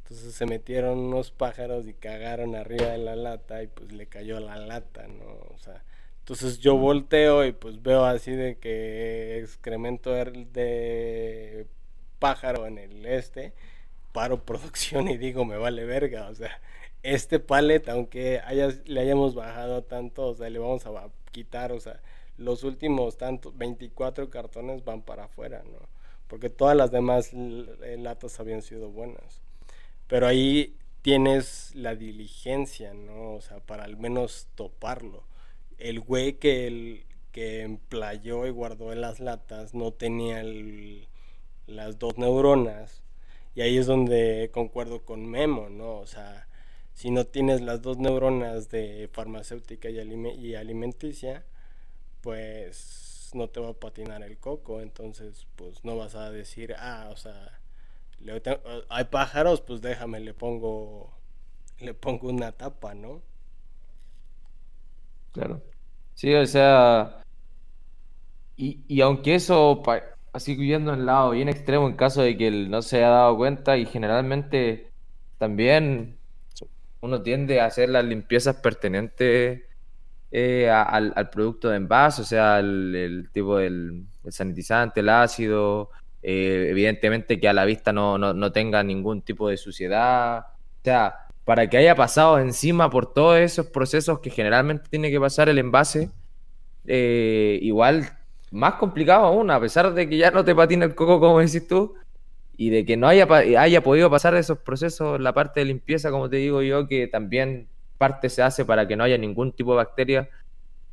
[0.04, 4.40] Entonces se metieron unos pájaros y cagaron arriba de la lata y pues le cayó
[4.40, 5.26] la lata, ¿no?
[5.54, 5.84] O sea,
[6.20, 11.68] entonces yo volteo y pues veo así de que excremento de
[12.20, 13.52] pájaro en el este,
[14.12, 16.62] paro producción y digo, me vale verga, o sea,
[17.04, 18.42] este palet, aunque
[18.86, 22.02] le hayamos bajado tanto, o sea, le vamos a quitar, o sea,
[22.38, 25.88] los últimos tantos, 24 cartones van para afuera, ¿no?
[26.30, 29.42] porque todas las demás latas habían sido buenas.
[30.08, 33.34] Pero ahí tienes la diligencia, ¿no?
[33.34, 35.24] O sea, para al menos toparlo.
[35.80, 40.44] El güey que, el, que emplayó y guardó en las latas no tenía
[41.66, 43.04] las dos neuronas.
[43.60, 45.98] Y ahí es donde concuerdo con Memo, ¿no?
[45.98, 46.48] O sea,
[46.94, 51.44] si no tienes las dos neuronas de farmacéutica y, y alimenticia,
[52.22, 57.10] pues no te va a patinar el coco, entonces pues no vas a decir, ah,
[57.12, 57.60] o sea,
[58.88, 61.12] hay pájaros, pues déjame, le pongo,
[61.82, 63.22] le pongo una tapa, ¿no?
[65.34, 65.62] Claro.
[66.14, 67.26] Sí, o sea,
[68.56, 69.82] y, y aunque eso,
[70.34, 73.38] así viendo el lado bien extremo en caso de que él no se haya dado
[73.38, 74.92] cuenta y generalmente
[75.38, 76.18] también
[77.02, 79.62] uno tiende a hacer las limpiezas pertinentes
[80.32, 85.90] eh, al, producto de envase, o sea, el, tipo del sanitizante, el ácido,
[86.22, 91.16] eh, evidentemente que a la vista no, tenga ningún tipo de suciedad, o sea,
[91.46, 95.58] para que haya pasado encima por todos esos procesos que generalmente tiene que pasar el
[95.58, 96.12] envase,
[96.86, 98.19] eh, igual
[98.52, 101.68] más complicado aún, a pesar de que ya no te patina el coco como decís
[101.68, 101.96] tú,
[102.58, 103.26] y de que no haya,
[103.58, 107.70] haya podido pasar esos procesos, la parte de limpieza, como te digo yo, que también
[107.98, 110.30] parte se hace para que no haya ningún tipo de bacteria.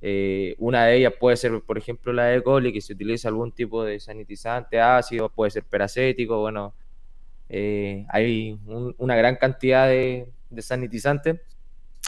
[0.00, 2.42] Eh, una de ellas puede ser, por ejemplo, la E.
[2.42, 6.74] coli, que se utiliza algún tipo de sanitizante ácido, puede ser peracético, bueno,
[7.48, 8.58] eh, hay
[8.98, 11.40] una gran cantidad de, sanitizantes.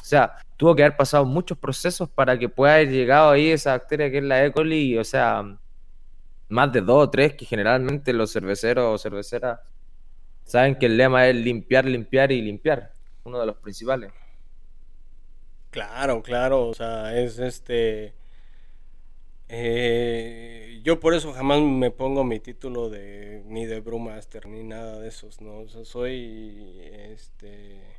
[0.01, 3.73] O sea, tuvo que haber pasado muchos procesos para que pueda haber llegado ahí esa
[3.73, 4.53] bacteria que es la E.
[4.53, 5.59] coli, o sea,
[6.49, 9.61] más de dos o tres que generalmente los cerveceros o cerveceras
[10.45, 12.93] saben que el lema es limpiar, limpiar y limpiar,
[13.25, 14.13] uno de los principales.
[15.71, 18.15] Claro, claro, o sea, es este...
[19.51, 25.01] Eh, yo por eso jamás me pongo mi título de ni de Brewmaster ni nada
[25.01, 25.61] de esos, ¿no?
[25.61, 27.98] O sea, soy este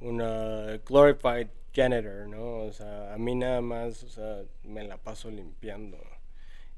[0.00, 2.58] una glorified janitor, ¿no?
[2.58, 5.98] O sea, a mí nada más, o sea, me la paso limpiando.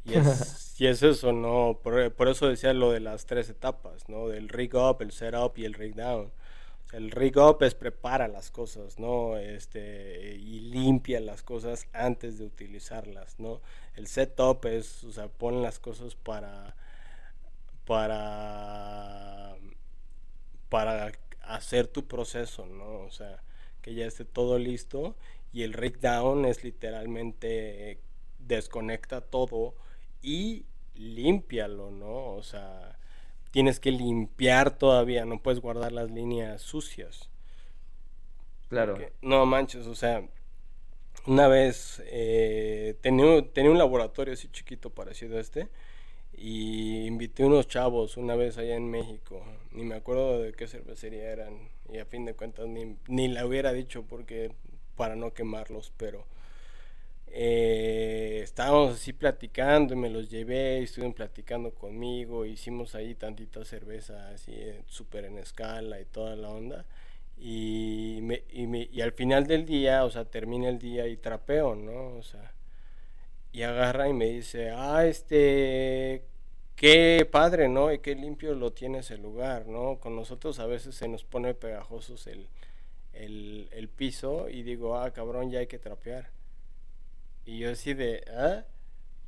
[0.04, 1.78] Y es, y es eso, ¿no?
[1.82, 4.28] Por, por, eso decía lo de las tres etapas, ¿no?
[4.28, 6.32] Del rig up, el setup y el rig down
[6.92, 9.38] el rig up es prepara las cosas, ¿no?
[9.38, 13.60] Este, y limpia las cosas antes de utilizarlas, ¿no?
[13.96, 16.76] El setup es, o sea, pon las cosas para,
[17.86, 19.56] para,
[20.68, 21.12] para
[21.44, 23.00] hacer tu proceso, ¿no?
[23.00, 23.42] O sea,
[23.82, 25.16] que ya esté todo listo.
[25.52, 28.00] Y el rig down es literalmente
[28.38, 29.74] desconecta todo
[30.22, 32.34] y límpialo, ¿no?
[32.34, 32.98] O sea,
[33.50, 37.28] tienes que limpiar todavía, no puedes guardar las líneas sucias.
[38.68, 38.96] Claro.
[39.20, 40.26] no manches, o sea,
[41.26, 45.68] una vez eh, tenía, tenía, un laboratorio así chiquito parecido a este
[46.34, 49.44] y invité unos chavos una vez allá en México.
[49.72, 53.46] Ni me acuerdo de qué cervecería eran y a fin de cuentas ni, ni la
[53.46, 54.52] hubiera dicho porque
[54.96, 56.26] para no quemarlos, pero
[57.34, 63.64] eh, estábamos así platicando y me los llevé, y estuvieron platicando conmigo, hicimos ahí tantita
[63.64, 66.84] cerveza así eh, súper en escala y toda la onda.
[67.38, 71.16] Y, me, y, me, y, al final del día, o sea, termina el día y
[71.16, 72.16] trapeo, ¿no?
[72.18, 72.52] O sea,
[73.52, 76.24] y agarra y me dice, ah, este,
[76.74, 77.92] qué padre, ¿no?
[77.92, 79.98] Y qué limpio lo tiene ese lugar, ¿no?
[80.00, 82.48] Con nosotros a veces se nos pone pegajosos el,
[83.12, 86.30] el, el piso y digo, ah, cabrón, ya hay que trapear.
[87.44, 88.64] Y yo así de, ¿ah?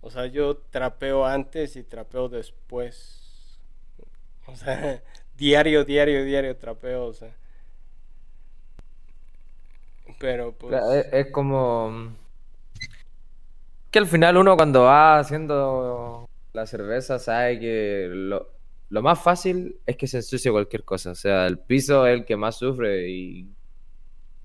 [0.00, 3.58] O sea, yo trapeo antes y trapeo después.
[4.46, 5.02] O sea,
[5.36, 7.34] diario, diario, diario trapeo, o sea.
[10.18, 10.74] Pero pues...
[11.12, 12.14] Es, como...
[13.94, 18.50] Que al final uno cuando va haciendo la cerveza sabe que lo,
[18.90, 21.12] lo más fácil es que se ensucie cualquier cosa.
[21.12, 23.48] O sea, el piso es el que más sufre y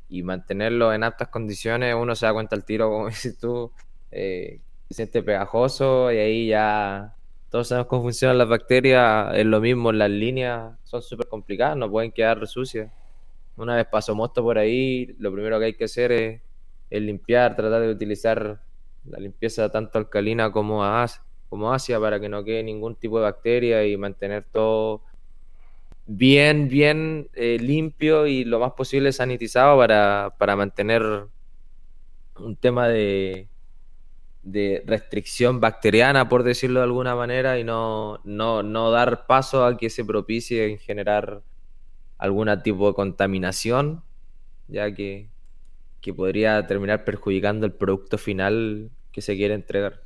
[0.09, 3.71] y mantenerlo en aptas condiciones, uno se da cuenta al tiro, como dices tú,
[4.11, 4.59] eh,
[4.89, 7.15] se siente pegajoso y ahí ya
[7.49, 11.89] todos sabemos cómo funcionan las bacterias, es lo mismo, las líneas son súper complicadas, no
[11.89, 12.91] pueden quedar sucias.
[13.55, 16.41] Una vez pasó mosto por ahí, lo primero que hay que hacer es,
[16.91, 18.61] limpiar, tratar de utilizar
[19.05, 20.83] la limpieza tanto alcalina como,
[21.49, 25.01] como ácida para que no quede ningún tipo de bacteria y mantener todo
[26.05, 31.03] bien, bien eh, limpio y lo más posible sanitizado para, para mantener
[32.37, 33.47] un tema de,
[34.43, 39.77] de restricción bacteriana, por decirlo de alguna manera, y no, no, no dar paso a
[39.77, 41.41] que se propicie en generar
[42.17, 44.03] algún tipo de contaminación,
[44.67, 45.29] ya que,
[46.01, 50.03] que podría terminar perjudicando el producto final que se quiere entregar.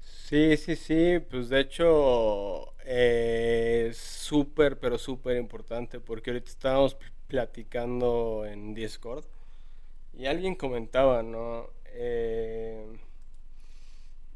[0.00, 6.96] Sí, sí, sí, pues de hecho eh, súper, pero súper importante porque ahorita estábamos
[7.28, 9.24] platicando en Discord
[10.14, 11.70] y alguien comentaba, ¿no?
[11.86, 12.86] Eh,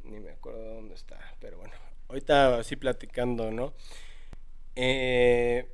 [0.05, 1.75] ni me acuerdo dónde está, pero bueno,
[2.09, 3.75] ahorita así platicando, ¿no?
[4.77, 5.69] Eh,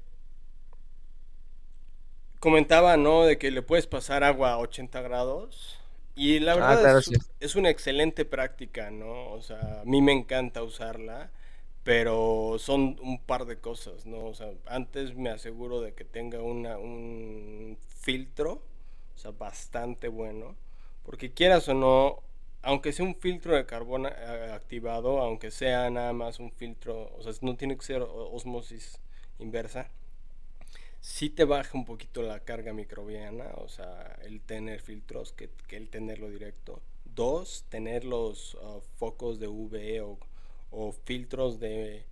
[2.45, 3.25] comentaba, ¿no?
[3.25, 5.79] De que le puedes pasar agua a 80 grados.
[6.15, 9.33] Y la ah, verdad es, es, una excelente práctica, ¿no?
[9.33, 11.31] O sea, a mí me encanta usarla
[11.85, 14.25] pero son un par de cosas, ¿no?
[14.25, 18.63] O sea, antes me aseguro de que tenga una, un filtro,
[19.15, 20.57] o sea, bastante bueno,
[21.05, 22.23] porque quieras o no,
[22.63, 27.23] aunque sea un filtro de carbón eh, activado, aunque sea nada más un filtro, o
[27.23, 28.99] sea, no tiene que ser osmosis
[29.39, 29.89] inversa,
[31.05, 35.91] sí te baja un poquito la carga microbiana, o sea, el tener filtros que, el
[35.91, 36.81] tenerlo directo.
[37.05, 40.19] Dos, tener los uh, focos de UV
[40.71, 42.07] o filtros de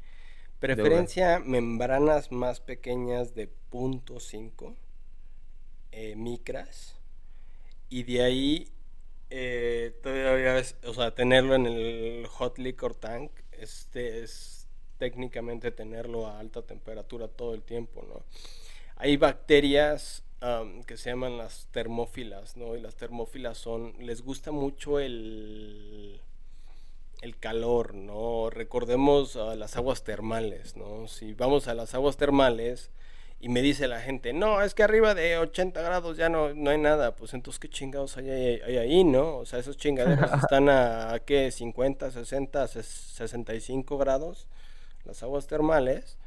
[0.61, 4.77] preferencia membranas más pequeñas de .5
[5.91, 6.95] eh, micras
[7.89, 8.69] y de ahí
[9.31, 16.39] eh, todavía o sea tenerlo en el hot liquor tank este es técnicamente tenerlo a
[16.39, 18.23] alta temperatura todo el tiempo no
[18.97, 20.25] hay bacterias
[20.87, 26.21] que se llaman las termófilas no y las termófilas son les gusta mucho el
[27.23, 28.51] el calor, ¿no?
[28.51, 31.07] Recordemos a las aguas termales, ¿no?
[31.07, 32.91] Si vamos a las aguas termales
[33.41, 36.71] y me dice la gente, no, es que arriba de 80 grados ya no, no
[36.71, 39.39] hay nada, pues entonces qué chingados hay, ahí, ¿no?
[39.39, 41.51] O sea, esos chingaderos están a, ¿qué?
[41.53, 44.49] 50, 60, 65 grados,
[45.05, 46.19] las aguas termales,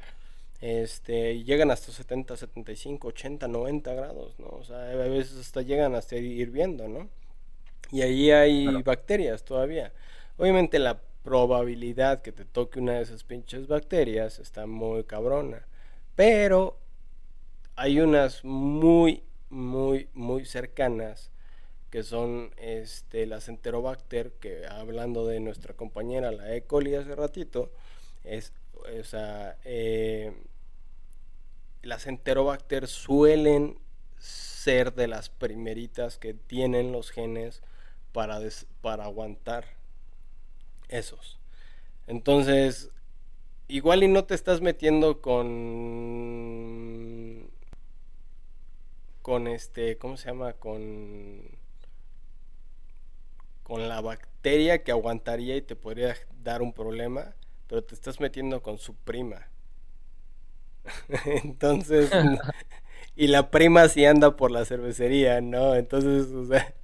[0.66, 4.48] este, llegan hasta 70, 75, 80, 90 grados, ¿no?
[4.48, 7.08] O sea, a veces hasta llegan hasta hirviendo, ¿no?
[7.92, 9.92] Y ahí hay bacterias todavía.
[10.36, 15.64] Obviamente la probabilidad que te toque una de esas pinches bacterias está muy cabrona.
[16.16, 16.76] Pero
[17.76, 21.30] hay unas muy, muy, muy cercanas
[21.90, 26.62] que son este, las enterobacter, que hablando de nuestra compañera la E.
[26.62, 27.70] coli hace ratito,
[28.24, 28.52] es,
[29.00, 30.32] o sea, eh,
[31.82, 33.78] las enterobacter suelen
[34.18, 37.62] ser de las primeritas que tienen los genes
[38.12, 38.40] para,
[38.80, 39.64] para aguantar
[40.88, 41.38] esos.
[42.06, 42.90] Entonces,
[43.68, 45.76] igual y no te estás metiendo con
[49.22, 50.52] con este, ¿cómo se llama?
[50.54, 51.42] Con
[53.62, 56.14] con la bacteria que aguantaría y te podría
[56.44, 57.34] dar un problema,
[57.66, 59.48] pero te estás metiendo con su prima.
[61.44, 62.10] Entonces,
[63.16, 65.74] y la prima sí anda por la cervecería, ¿no?
[65.74, 66.74] Entonces, o sea,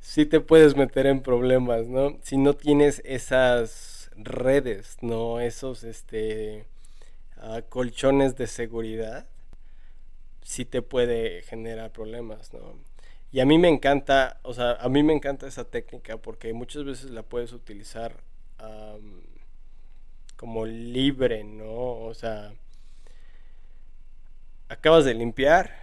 [0.00, 2.18] sí te puedes meter en problemas, ¿no?
[2.22, 5.40] Si no tienes esas redes, ¿no?
[5.40, 6.66] Esos, este,
[7.36, 9.26] ah, colchones de seguridad,
[10.42, 12.74] sí te puede generar problemas, ¿no?
[13.32, 16.84] Y a mí me encanta, o sea, a mí me encanta esa técnica porque muchas
[16.84, 18.16] veces la puedes utilizar
[20.36, 22.00] como libre, ¿no?
[22.00, 22.54] O sea,
[24.68, 25.74] acabas de limpiar,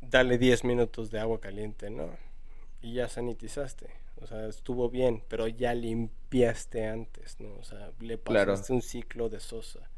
[0.00, 2.10] dale 10 minutos de agua caliente, ¿no?
[2.82, 3.88] Y ya sanitizaste.
[4.22, 7.54] O sea, estuvo bien, pero ya limpiaste antes, ¿no?
[7.56, 9.90] O sea, le pasaste un ciclo de sosa.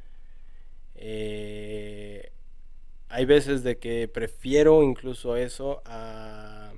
[0.94, 2.30] Eh,
[3.08, 6.72] hay veces de que prefiero incluso eso a,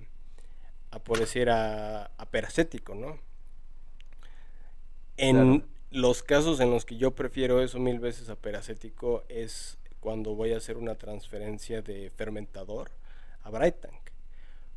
[0.90, 3.18] a por decir, a, a peracético, ¿no?
[5.16, 10.34] En los casos en los que yo prefiero eso mil veces a peracético es cuando
[10.34, 12.90] voy a hacer una transferencia de fermentador
[13.42, 14.10] a Bright Tank.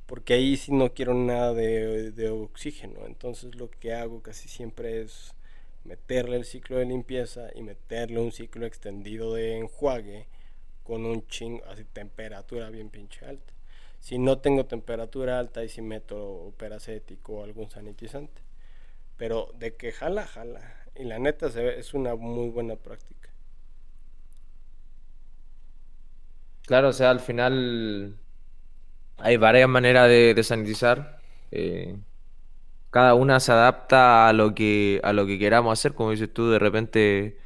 [0.06, 3.06] Porque ahí sí no quiero nada de, de oxígeno.
[3.06, 5.34] Entonces lo que hago casi siempre es
[5.84, 10.28] meterle el ciclo de limpieza y meterle un ciclo extendido de enjuague
[10.86, 13.54] con un ching, así temperatura bien pinche alta.
[14.00, 18.42] Si no tengo temperatura alta, ahí sí meto peracético o algún sanitizante.
[19.18, 20.86] Pero de que jala, jala.
[20.96, 23.17] Y la neta se ve, es una muy buena práctica.
[26.68, 28.18] Claro, o sea, al final
[29.18, 31.20] hay varias maneras de, sanitizar.
[31.52, 31.98] Eh,
[32.90, 36.50] cada una se adapta a lo que a lo que queramos hacer, como dices tú,
[36.50, 37.38] de repente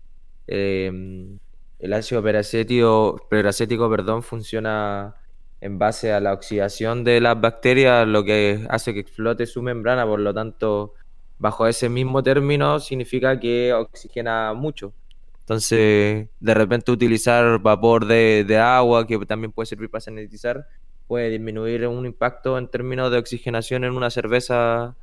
[0.47, 1.39] em,
[1.79, 5.15] el ácido peracético, peracético perdón, funciona
[5.61, 10.05] en base a la oxidación de las bacterias, lo que hace que explote su membrana,
[10.05, 10.95] por lo tanto,
[11.39, 14.93] bajo ese mismo término significa que oxigena mucho.
[15.41, 20.65] Entonces, de repente utilizar vapor de, de agua, que también puede servir para sanitizar,
[21.07, 24.95] puede disminuir un impacto en términos de oxigenación en una cerveza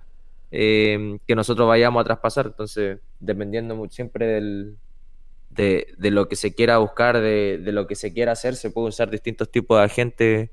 [0.51, 2.47] eh, que nosotros vayamos a traspasar.
[2.47, 4.76] Entonces, dependiendo siempre del,
[5.51, 9.11] de, lo que se quiera buscar, de, lo que se quiera hacer, se puede usar
[9.11, 10.51] distintos tipos de agentes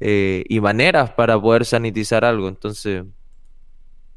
[0.00, 2.48] eh, y maneras para poder sanitizar algo.
[2.48, 3.04] Entonces,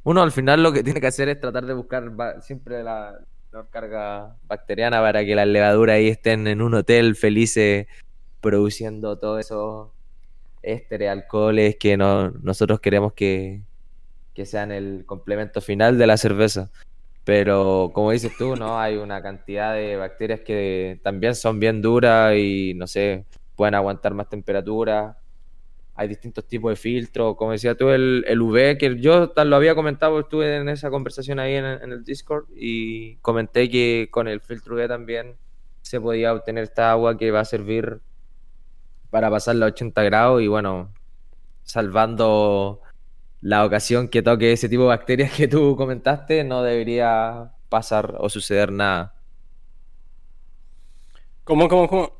[0.03, 3.19] uno al final lo que tiene que hacer es tratar de buscar siempre la,
[3.51, 7.87] la carga bacteriana para que las levaduras ahí estén en un hotel felices
[8.39, 9.93] produciendo todo eso
[10.61, 13.61] ésteres, alcoholes que no, nosotros queremos que,
[14.43, 16.71] sean el complemento final de la cerveza.
[17.23, 18.79] Pero como dices tú, ¿no?
[18.79, 23.25] Hay una cantidad de bacterias que también son bien duras y no sé,
[23.55, 25.20] pueden aguantar más temperatura.
[25.95, 29.75] Hay distintos tipos de filtros, como decía tú, el, el UV, que yo lo había
[29.75, 34.75] comentado, estuve en esa conversación ahí en, el Discord y comenté que con el filtro
[34.75, 35.35] UV también
[35.81, 38.01] se podía obtener esta agua que va a servir
[39.09, 40.93] para pasar los 80 grados y bueno,
[41.63, 42.81] salvando
[43.41, 48.29] la ocasión que toque ese tipo de bacterias que tú comentaste, no debería pasar o
[48.29, 49.15] suceder nada.
[51.43, 52.13] ¿Cómo, cómo, cómo?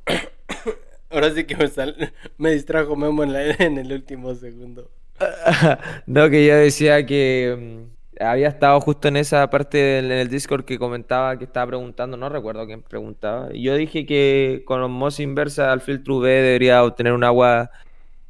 [1.11, 1.67] Ahora sí que me,
[2.37, 4.89] me distrajo Memo en, en el último segundo.
[6.05, 7.85] no, que yo decía que
[8.19, 12.17] mm, había estado justo en esa parte en el Discord que comentaba que estaba preguntando,
[12.17, 13.49] no recuerdo quién preguntaba.
[13.53, 17.71] Y yo dije que con osmosis inversa al filtro UV debería obtener un agua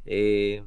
[0.06, 0.62] eh,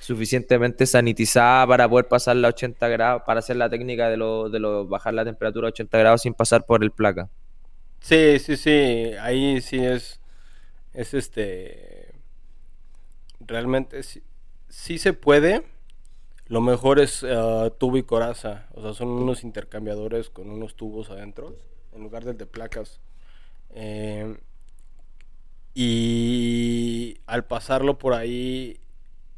[0.00, 4.58] suficientemente sanitizada para poder pasar la 80 grados, para hacer la técnica de, lo, de
[4.58, 7.28] lo, bajar la temperatura a 80 grados sin pasar por el placa.
[8.00, 10.20] Sí, sí, sí, ahí sí es,
[10.94, 12.14] es este,
[13.40, 14.22] realmente sí,
[14.68, 15.64] sí se puede
[16.52, 18.66] lo mejor es uh, tubo y coraza.
[18.74, 21.56] O sea, son unos intercambiadores con unos tubos adentro,
[21.94, 23.00] en lugar del de placas.
[23.70, 24.36] Eh,
[25.74, 28.78] y al pasarlo por ahí,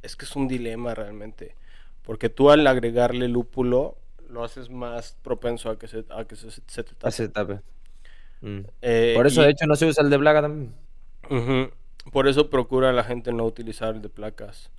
[0.02, 1.54] es que es un dilema realmente.
[2.02, 3.96] Porque tú al agregarle lúpulo,
[4.28, 7.60] lo haces más propenso a que se, a que se, te tape.
[8.40, 8.60] Mm.
[8.82, 10.74] Eh, por eso, de hecho, no se usa el de placa también.
[12.12, 14.70] Por eso procura la gente no utilizar de placas.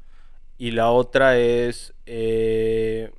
[0.57, 3.11] Y la otra es, eh,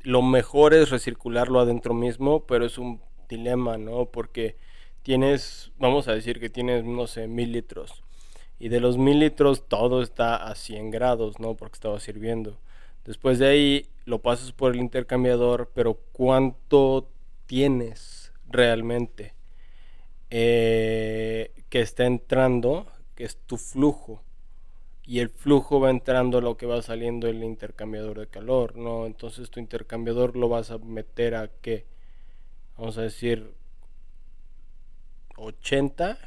[0.00, 4.06] lo mejor es recircularlo adentro mismo, pero es un dilema, ¿no?
[4.06, 4.56] Porque
[5.02, 8.02] tienes, vamos a decir que tienes, no sé, mil litros.
[8.58, 11.54] Y de los mil litros todo está a 100 grados, ¿no?
[11.54, 12.58] Porque estaba sirviendo.
[13.04, 17.08] Después de ahí lo pasas por el intercambiador, pero ¿cuánto
[17.46, 19.33] tienes realmente
[20.30, 24.22] eh, que está entrando, que es tu flujo?
[25.06, 29.06] y el flujo va entrando a lo que va saliendo el intercambiador de calor, ¿no?
[29.06, 31.84] Entonces tu intercambiador lo vas a meter a qué?
[32.78, 33.52] Vamos a decir
[35.36, 36.18] 80.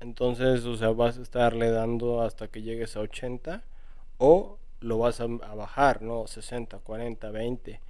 [0.00, 3.62] Entonces, o sea, vas a estarle dando hasta que llegues a 80
[4.18, 6.26] o lo vas a, bajar, ¿no?
[6.26, 7.80] 60, 40, 20.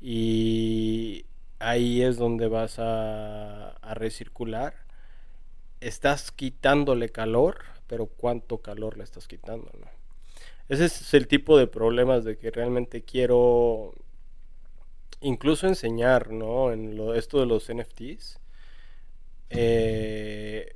[0.00, 1.26] Y
[1.58, 4.74] ahí es donde vas a, a recircular.
[5.80, 9.70] Estás quitándole calor, pero ¿cuánto calor le estás quitando?
[9.80, 9.86] ¿no?
[10.68, 13.94] Ese es el tipo de problemas de que realmente quiero
[15.20, 16.72] incluso enseñar, ¿no?
[16.72, 18.38] En esto de los NFTs.
[19.50, 20.74] Eh,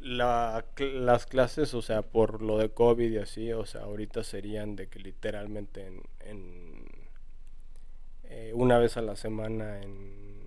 [0.00, 4.76] la, las clases, o sea, por lo de COVID y así, o sea, ahorita serían
[4.76, 6.77] de que literalmente en, en
[8.28, 10.46] eh, una vez a la semana en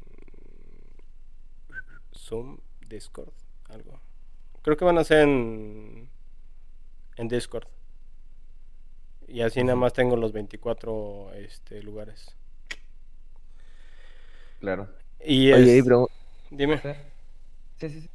[2.15, 2.57] Zoom,
[2.87, 3.29] Discord,
[3.69, 3.99] algo.
[4.61, 6.09] Creo que van a ser en,
[7.17, 7.67] en Discord.
[9.27, 12.35] Y así nada más tengo los 24 este, lugares.
[14.59, 14.89] Claro.
[15.23, 16.09] Y Oye, es- bro.
[16.49, 16.79] Dime.
[17.77, 18.09] Sí, sí, sí.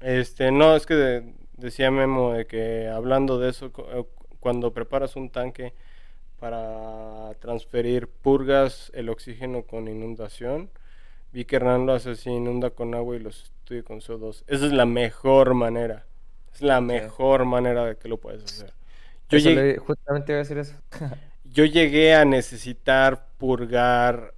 [0.00, 4.04] Este, no, es que de- decía Memo de que hablando de eso, eh,
[4.40, 5.74] cuando preparas un tanque
[6.38, 10.70] para transferir purgas el oxígeno con inundación,
[11.32, 14.44] vi que Hernán lo hace así, inunda con agua y lo sustituye con CO2.
[14.48, 16.06] Esa es la mejor manera.
[16.54, 18.72] Es la mejor manera de que lo puedes hacer.
[19.30, 20.74] Yo Eso llegué, le- justamente iba a decir eso.
[21.44, 24.34] yo llegué a necesitar purgar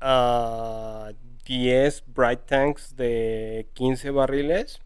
[0.00, 1.12] a
[1.46, 4.80] 10 Bright Tanks de 15 barriles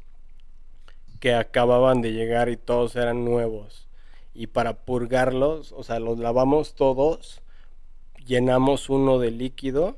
[1.20, 3.83] que acababan de llegar y todos eran nuevos.
[4.34, 7.40] Y para purgarlos, o sea, los lavamos todos,
[8.26, 9.96] llenamos uno de líquido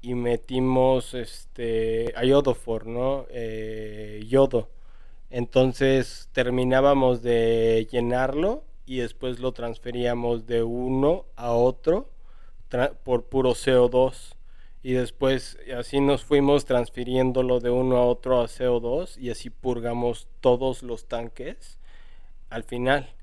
[0.00, 3.26] y metimos este iodofor, ¿no?
[3.30, 4.68] Eh, yodo.
[5.30, 12.08] Entonces terminábamos de llenarlo y después lo transferíamos de uno a otro
[13.04, 14.34] por puro CO2.
[14.82, 20.28] Y después así nos fuimos transfiriéndolo de uno a otro a CO2 y así purgamos
[20.40, 21.78] todos los tanques
[22.48, 23.17] al final.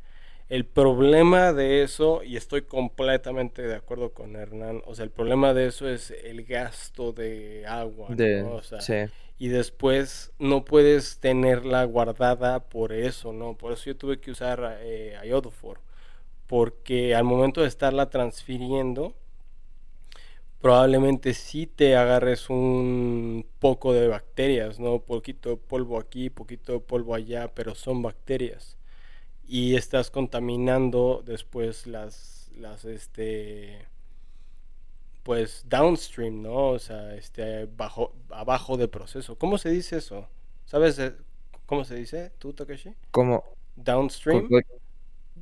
[0.47, 5.53] El problema de eso, y estoy completamente de acuerdo con Hernán, o sea, el problema
[5.53, 8.15] de eso es el gasto de agua, ¿no?
[8.15, 9.05] De, O sea, sí.
[9.39, 13.55] y después no puedes tenerla guardada por eso, ¿no?
[13.57, 15.79] Por eso yo tuve que usar eh, iodofor,
[16.47, 19.15] porque al momento de estarla transfiriendo,
[20.61, 24.99] probablemente sí te agarres un poco de bacterias, ¿no?
[24.99, 28.77] Poquito de polvo aquí, poquito de polvo allá, pero son bacterias.
[29.47, 33.87] Y estás contaminando después las, las, este,
[35.23, 36.69] pues downstream, ¿no?
[36.69, 39.37] O sea, este, bajo, abajo de proceso.
[39.37, 40.27] ¿Cómo se dice eso?
[40.65, 41.13] ¿Sabes eh,
[41.65, 42.93] cómo se dice tú, Takeshi?
[43.11, 43.43] Como
[43.75, 44.49] Downstream.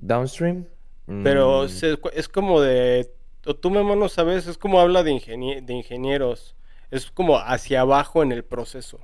[0.01, 0.65] downstream.
[1.21, 3.11] Pero Mm, se- es como de,
[3.45, 6.55] o tú Memo no sabes, es como habla de, ingenie- de ingenieros.
[6.91, 8.99] Es como hacia abajo en el proceso.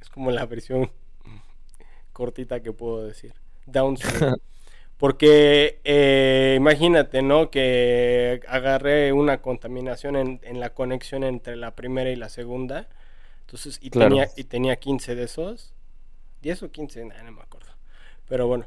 [0.00, 0.90] Es como la versión
[2.12, 3.34] cortita que puedo decir.
[3.66, 4.26] Downstream.
[4.98, 7.50] Porque eh, imagínate, ¿no?
[7.50, 12.88] Que agarré una contaminación en, en la conexión entre la primera y la segunda.
[13.42, 14.10] Entonces, y Claro.
[14.10, 15.74] tenía, y tenía 15 de esos.
[16.42, 17.04] ¿10 o 15?
[17.04, 17.70] Nah, no me acuerdo.
[18.28, 18.66] Pero bueno.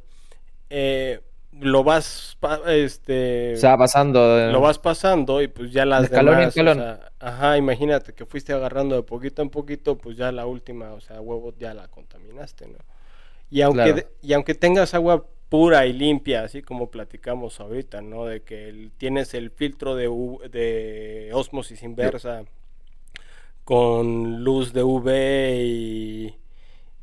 [0.70, 1.22] eh,
[1.54, 4.36] lo vas, pa- este, se va pasando.
[4.38, 7.58] de- lo vas pasando y pues ya las De escalón en demás, o sea, ajá,
[7.58, 11.54] imagínate que fuiste agarrando de poquito en poquito, pues ya la última, o sea, huevo,
[11.58, 12.78] ya la contaminaste, ¿no?
[13.52, 14.08] Y aunque, Claro.
[14.22, 18.26] y aunque tengas agua pura y limpia, así como platicamos ahorita, ¿no?
[18.26, 22.46] De que el- tienes el filtro de, U- de osmosis inversa
[23.64, 25.10] con luz de UV
[25.64, 26.36] y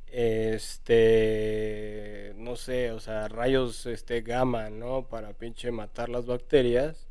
[0.08, 5.06] este no sé, o sea, rayos este gamma, ¿no?
[5.08, 7.06] Para pinche matar las bacterias.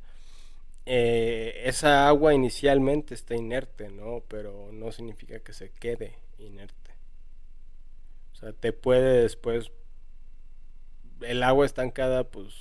[0.86, 4.24] Eh, esa agua inicialmente está inerte, ¿no?
[4.28, 6.92] Pero no significa que se quede inerte.
[8.36, 9.72] O sea, te puede después
[11.22, 12.54] el agua estancada, pues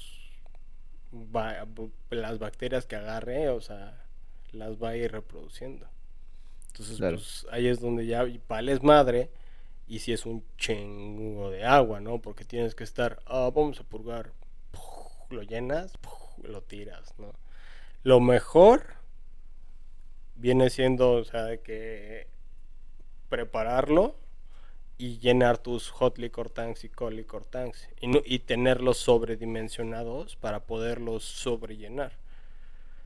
[1.13, 1.67] va-
[2.11, 4.03] las bacterias que agarre, o sea,
[4.53, 5.87] las va a ir reproduciendo.
[6.69, 7.17] Entonces, Claro.
[7.17, 9.31] pues ahí es donde ya vales madre
[9.89, 12.21] y si es un chingo de agua, ¿no?
[12.23, 14.33] Porque tienes que estar, ah, vamos a purgar,
[14.73, 17.33] puf, lo llenas, puf, lo tiras, ¿no?
[18.05, 18.97] Lo mejor
[20.37, 22.27] viene siendo, o sea, de que
[23.29, 24.17] prepararlo
[24.99, 30.37] y llenar tus hot liquor tanks y cold liquor tanks y, no- y tenerlos sobredimensionados
[30.37, 32.13] para poderlos sobrellenar.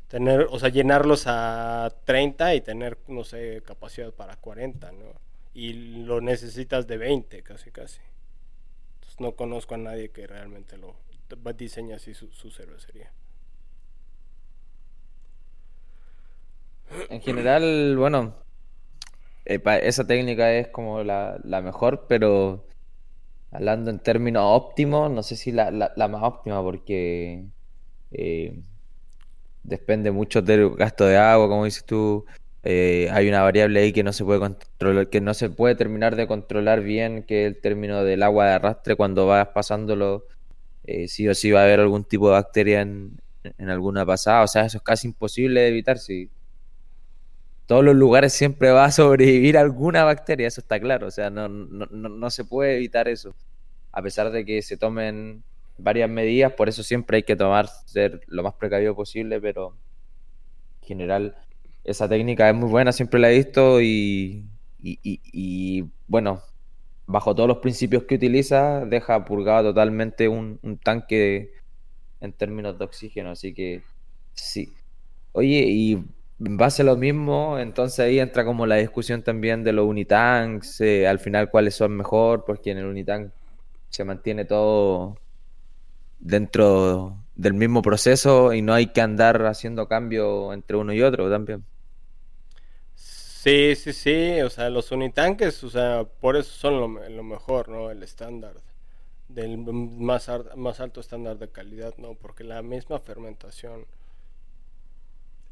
[0.08, 5.04] Tener, o sea, llenarlos a 30 y tener, no sé, capacidad para 40, ¿no?
[5.54, 8.00] Y lo necesitas de 20, casi, casi.
[8.96, 10.94] Entonces, no conozco a nadie que realmente lo
[11.56, 13.12] diseñe así su, su cervecería.
[17.10, 18.34] En general, bueno,
[19.44, 22.66] esa técnica es como la, la mejor, pero
[23.52, 27.46] hablando en términos óptimos, no sé si la, la- la más óptima, porque
[28.12, 28.62] eh,
[29.62, 32.24] depende mucho del gasto de agua, como dices tú.
[32.62, 36.16] Eh, hay una variable ahí que no se puede controlar, que no se puede terminar
[36.16, 40.26] de controlar bien, que es el término del agua de arrastre cuando vas pasándolo.
[40.84, 44.44] Eh, sí o sí va a haber algún tipo de bacteria en, en alguna pasada.
[44.44, 45.98] O sea, eso es casi imposible de evitar.
[45.98, 46.30] Si
[47.68, 51.06] todos los lugares siempre va a sobrevivir alguna bacteria, eso está claro.
[51.06, 53.34] O sea, no, no, no se puede evitar eso.
[53.92, 55.44] A pesar de que se tomen
[55.76, 59.76] varias medidas, por eso siempre hay que tomar, ser lo más precavido posible, pero
[60.80, 61.36] en general
[61.84, 64.46] esa técnica es muy buena, siempre la he visto y,
[64.80, 66.40] y, bueno,
[67.06, 71.52] bajo todos los principios que utiliza, deja purgado totalmente un, un tanque
[72.22, 73.82] en términos de oxígeno, así que
[74.32, 74.72] sí.
[75.32, 76.02] Oye, y
[76.38, 81.08] base a lo mismo, entonces ahí entra como la discusión también de los unitanks, eh,
[81.08, 83.32] al final cuáles son mejor, porque en el unitank
[83.88, 85.16] se mantiene todo
[86.20, 91.30] dentro del mismo proceso y no hay que andar haciendo cambio entre uno y otro
[91.30, 91.64] también.
[92.94, 97.90] Sí, sí, sí, o sea, los unitanques, o sea, por eso son lo, mejor, ¿no?
[97.90, 98.54] El estándar,
[99.28, 102.14] del más, más alto estándar de calidad, ¿no?
[102.14, 103.86] Porque la misma fermentación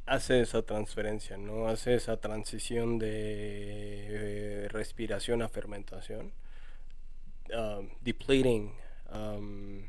[0.07, 1.69] hace esa transferencia, ¿no?
[1.69, 6.33] Hace esa transición de eh, respiración a fermentación,
[7.53, 8.73] um, depleting,
[9.13, 9.83] um,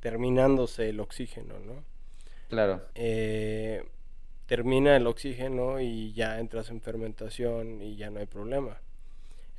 [0.00, 1.84] terminándose el oxígeno, ¿no?
[2.48, 2.82] Claro.
[2.94, 3.84] Eh,
[4.46, 8.80] termina el oxígeno y ya entras en fermentación y ya no hay problema.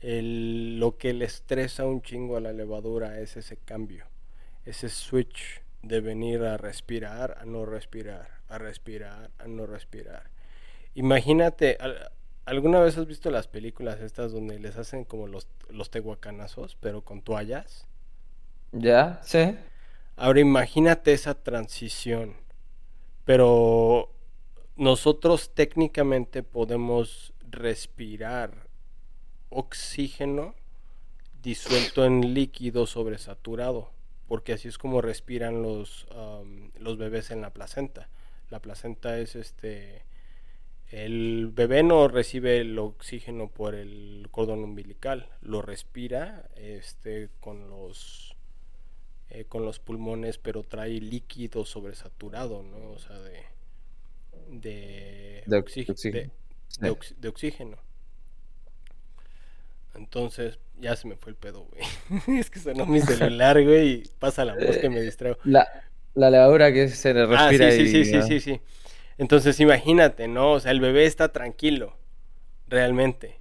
[0.02, 4.06] lo que le estresa un chingo a la levadura es ese cambio,
[4.64, 10.30] ese switch de venir a respirar a no respirar, a respirar a no respirar.
[10.96, 11.78] Imagínate,
[12.46, 17.04] ¿alguna vez has visto las películas estas donde les hacen como los, los tehuacanazos, pero
[17.04, 17.88] con toallas?
[18.72, 19.56] Ya, sí.
[20.16, 22.36] Ahora imagínate esa transición,
[23.26, 24.12] pero
[24.76, 28.68] nosotros técnicamente podemos respirar
[29.50, 30.56] oxígeno
[31.42, 33.92] disuelto en líquido sobresaturado,
[34.28, 36.08] porque así es como respiran los,
[36.80, 38.10] los bebés en la placenta.
[38.50, 40.04] La placenta es este...
[40.90, 48.38] El bebé no recibe el oxígeno por el cordón umbilical, lo respira este, con los
[49.30, 52.92] eh, con los pulmones, pero trae líquido sobresaturado, ¿no?
[52.92, 53.44] O sea, de,
[54.50, 55.98] de, de, oxígeno.
[56.80, 57.78] De, oxígeno.
[59.96, 61.82] Entonces, ya se me fue el pedo, güey.
[62.40, 65.38] es que sonó mi celular, güey, y pasa la mosca y me distraigo.
[65.44, 65.68] La,
[66.18, 67.68] la levadura que se le ah, respira.
[67.68, 68.62] Ah, sí, sí, sí, sí, sí,
[69.18, 70.54] Entonces, imagínate, ¿no?
[70.54, 71.96] O sea, el bebé está tranquilo,
[72.68, 73.40] realmente,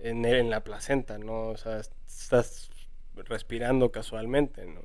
[0.00, 1.48] en, en la placenta, ¿no?
[1.48, 2.68] O sea, estás
[3.14, 4.80] respirando casualmente, ¿no?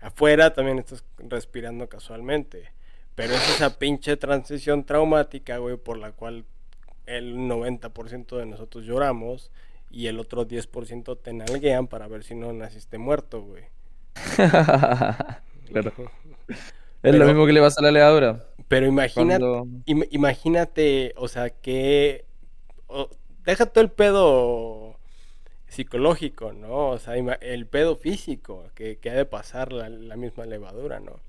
[0.00, 2.72] Afuera también estás respirando casualmente.
[3.14, 6.44] Pero es esa pinche transición traumática, güey, por la cual
[7.06, 9.52] el 90% de nosotros lloramos
[9.90, 13.62] y el otro 10% te nalguean para ver si no naciste muerto, güey.
[15.70, 15.92] claro.
[17.02, 18.46] es lo mismo que le pasa a la levadura.
[18.68, 19.44] Pero imagínate,
[19.86, 22.24] imagínate, o sea, que...
[23.44, 24.96] deja todo el pedo
[25.74, 26.90] psicológico, ¿no?
[26.90, 31.20] O sea, el pedo físico que, que ha de pasar la, misma levadura, ¿no?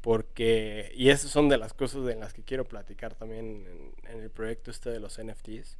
[0.00, 4.30] Porque, y esas son de las cosas de las que quiero platicar también en, el
[4.30, 5.76] proyecto este de los NFTs,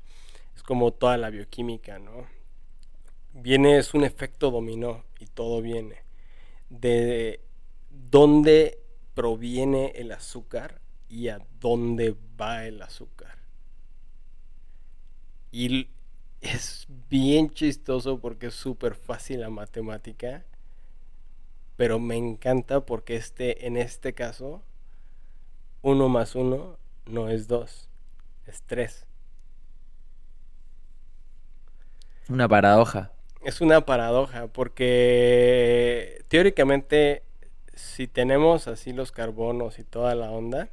[0.56, 2.26] es como toda la bioquímica, ¿no?
[3.34, 6.02] Viene, es un efecto dominó y todo viene
[6.70, 7.40] de
[8.10, 8.82] dónde
[9.14, 13.38] proviene el azúcar y a dónde va el azúcar.
[15.50, 15.88] Y
[16.40, 20.44] es bien chistoso porque es súper fácil la matemática.
[21.76, 24.62] Pero me encanta porque este, en este caso,
[25.82, 26.76] uno más uno
[27.06, 27.88] no es dos,
[28.46, 29.06] es tres.
[32.28, 33.12] Una paradoja.
[33.42, 37.22] Es una paradoja porque teóricamente
[37.78, 40.68] si tenemos así los carbonos y toda la onda,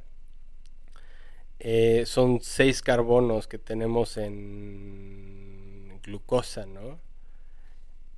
[1.60, 6.98] eh, son seis carbonos que tenemos en glucosa, ¿no?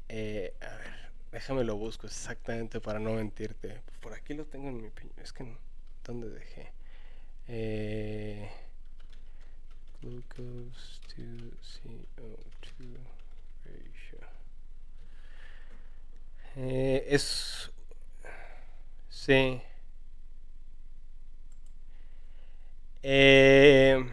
[0.09, 3.83] Eh, a ver, déjame lo busco exactamente para no mentirte.
[4.01, 4.89] Por aquí lo tengo en mi...
[5.23, 5.47] Es que...
[6.05, 6.73] ¿Dónde dejé?
[7.49, 8.51] Eh,
[10.01, 11.23] glucose to
[11.63, 12.97] CO2
[13.65, 14.19] ratio.
[16.57, 17.71] Eh, es...
[19.09, 19.61] Sí.
[23.03, 24.05] Eh...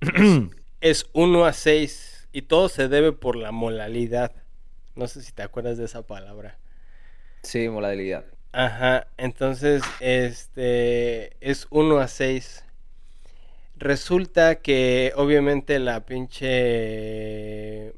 [0.80, 4.32] es 1 a 6 y todo se debe por la molalidad.
[4.94, 6.58] No sé si te acuerdas de esa palabra.
[7.42, 8.24] Sí, molalidad.
[8.52, 12.64] Ajá, entonces este es 1 a 6.
[13.76, 17.94] Resulta que obviamente la pinche...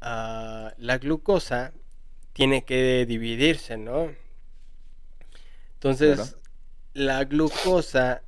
[0.00, 1.72] ah, la glucosa
[2.38, 4.12] tiene que dividirse, ¿no?
[5.74, 6.38] Entonces, Claro.
[6.94, 8.22] la glucosa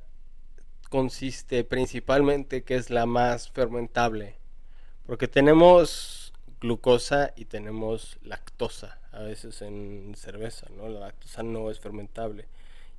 [0.89, 4.35] consiste principalmente que es la más fermentable,
[5.05, 10.89] porque tenemos glucosa y tenemos lactosa, a veces en cerveza, ¿no?
[10.89, 12.49] La lactosa no es fermentable.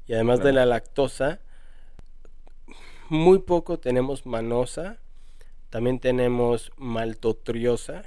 [0.06, 1.40] Y además de la lactosa,
[3.10, 4.96] muy poco tenemos manosa,
[5.68, 8.02] también tenemos maltotriosa.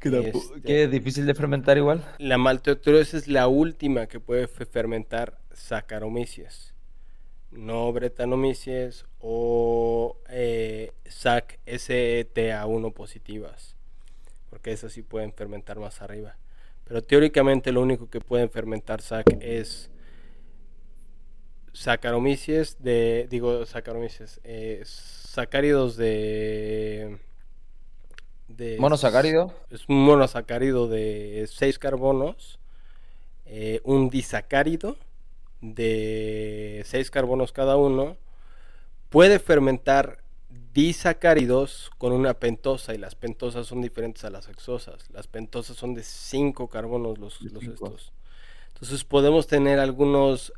[0.00, 2.04] Que, Este, que es difícil de fermentar igual.
[2.18, 6.74] la maltotriosa es la última que puede fe- fermentar Saccharomyces,
[7.50, 13.74] no Brettanomyces o eh, SAC STA1 positivas,
[14.50, 16.36] porque esas sí pueden fermentar más arriba.
[16.84, 19.90] Pero teóricamente lo único que pueden fermentar SAC es
[21.72, 27.18] Saccharomyces de, digo Saccharomyces, eh, sacáridos de
[28.56, 29.52] de Monosacárido.
[29.70, 32.58] es un monosacárido de 6 carbonos,
[33.44, 34.96] eh, un disacárido
[35.60, 38.16] de 6 carbonos cada uno,
[39.10, 40.18] puede fermentar
[40.72, 45.08] disacáridos con una pentosa y las pentosas son diferentes a las hexosas.
[45.10, 47.86] Las pentosas son de 5 carbonos los, De los cinco.
[47.86, 48.12] estos.
[48.74, 50.52] Entonces podemos tener algunos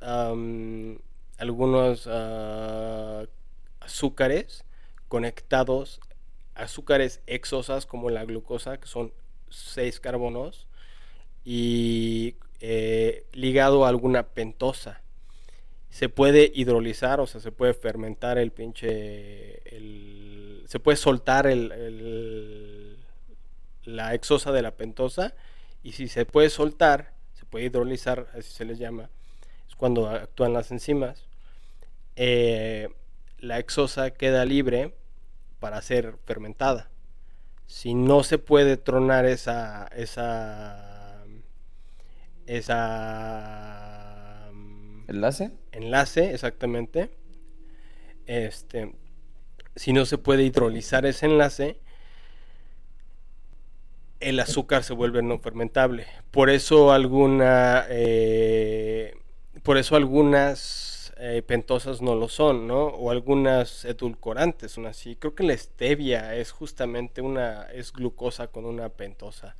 [1.38, 3.24] algunos ah,
[3.80, 4.64] azúcares
[5.06, 6.00] conectados
[6.58, 9.12] azúcares exosas como la glucosa, que son
[9.50, 10.66] 6 carbonos,
[11.44, 15.00] y eh, ligado a alguna pentosa.
[15.90, 19.62] Se puede hidrolizar, o sea, se puede fermentar el pinche.
[20.66, 22.98] se puede soltar el-
[23.84, 25.34] la exosa de la pentosa,
[25.82, 29.08] y si se puede soltar, se puede hidrolizar, así se les llama,
[29.68, 31.24] es cuando actúan las enzimas.
[32.16, 32.88] eh,
[33.38, 34.92] la exosa queda libre
[35.60, 36.90] para ser fermentada.
[37.66, 41.24] Si no se puede tronar esa esa
[42.46, 45.52] esa mm, ¿Enlace?
[45.72, 47.10] enlace exactamente,
[48.26, 48.94] este,
[49.76, 51.78] si no se puede hidrolizar ese enlace,
[54.20, 56.06] el azúcar se vuelve no fermentable.
[56.30, 59.14] Por eso alguna, eh,
[59.62, 62.86] por eso algunas eh, pentosas no lo son, ¿no?
[62.86, 65.16] O algunas edulcorantes son así.
[65.16, 69.56] Creo que la stevia es justamente una, es glucosa con una pentosa.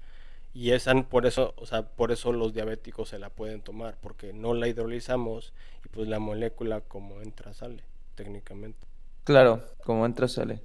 [0.55, 4.33] Y esa por eso, o sea, por eso los diabéticos se la pueden tomar, porque
[4.33, 5.53] no la hidrolizamos
[5.85, 7.83] y pues la molécula como entra sale,
[8.15, 8.79] técnicamente.
[9.25, 10.61] Claro, como entra sale.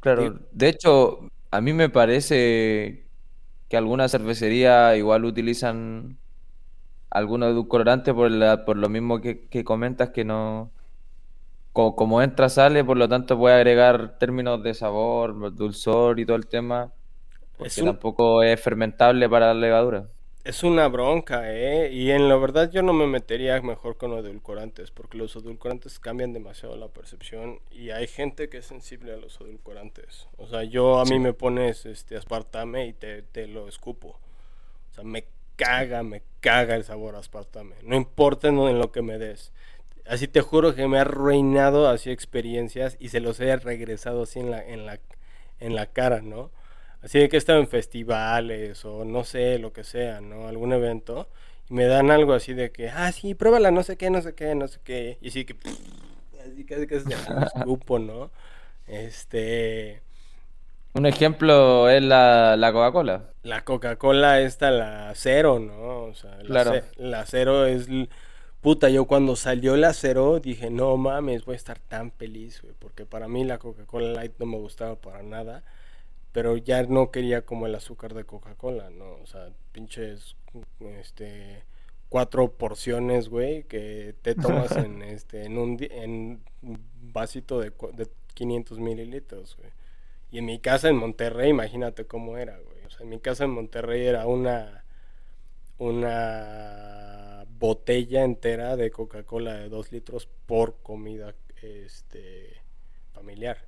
[0.00, 3.04] Claro, de hecho, a mí me parece
[3.68, 6.18] que algunas cervecerías igual utilizan
[7.10, 10.72] algunos edulcorantes por la, por lo mismo que, que comentas que no,
[11.72, 16.36] co- como, entra sale, por lo tanto puede agregar términos de sabor, dulzor y todo
[16.36, 16.92] el tema,
[17.62, 20.08] es porque un, tampoco es fermentable para la levadura.
[20.42, 21.90] Es una bronca, ¿eh?
[21.92, 25.98] Y en la verdad yo no me metería mejor con los edulcorantes, porque los edulcorantes
[26.00, 30.28] cambian demasiado la percepción y hay gente que es sensible a los edulcorantes.
[30.38, 34.18] O sea, yo a mí me pones este aspartame y te, te lo escupo.
[34.92, 35.26] O sea, me
[35.60, 37.76] caga, me caga el sabor aspartame.
[37.82, 39.52] No importa en, lo que me des.
[40.06, 44.40] Así te juro que me ha arruinado así experiencias y se los he regresado así
[44.40, 44.98] en la, en la,
[45.60, 46.50] en la cara, ¿no?
[47.02, 50.48] Así de que he estado en festivales o no sé, lo que sea, ¿no?
[50.48, 51.28] Algún evento.
[51.68, 54.34] Y me dan algo así de que, ah, sí, pruébala, no sé qué, no sé
[54.34, 55.18] qué, no sé qué.
[55.20, 55.54] Y así que,
[56.42, 58.30] así casi casi se escupo, ¿no?
[58.86, 60.02] Este,
[60.94, 63.30] Un ejemplo es la, la Coca-Cola.
[63.42, 66.04] la Coca-Cola esta, la cero, ¿no?
[66.04, 66.72] O sea, la, Claro.
[66.72, 67.86] ce- la cero es...
[68.60, 72.74] Puta, yo cuando salió la cero dije, no mames, voy a estar tan feliz, güey.
[72.78, 75.62] Porque para mí la Coca-Cola Light no me gustaba para nada.
[76.32, 79.12] pero ya no quería como el azúcar de Coca-Cola, ¿no?
[79.22, 80.36] O sea, pinches,
[80.98, 81.64] este,
[82.08, 86.80] cuatro porciones, güey, que te tomas en, este, en un, en un
[87.12, 89.70] vasito de, de 500 mililitros, güey.
[90.30, 92.84] Y en mi casa en Monterrey, imagínate cómo era, güey.
[92.86, 94.84] O sea, en mi casa en Monterrey era una,
[95.78, 102.62] una botella entera de Coca-Cola de 2 litros por comida, este,
[103.12, 103.58] familiar.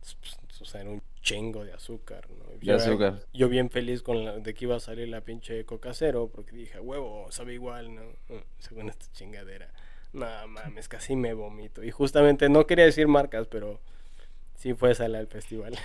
[0.00, 2.44] Pues, O sea, era un chingo de azúcar, ¿no?
[2.58, 3.24] De Yo, azúcar.
[3.32, 6.54] yo bien feliz con la, de que iba a salir la pinche Coca Cero, porque
[6.56, 8.02] dije, huevo, sabe igual, ¿no?
[8.28, 9.72] Mm, Según esta chingadera.
[10.12, 11.82] No mames, casi me vomito.
[11.82, 13.80] Y justamente no quería decir marcas, pero
[14.54, 15.76] sí fue esa la del festival.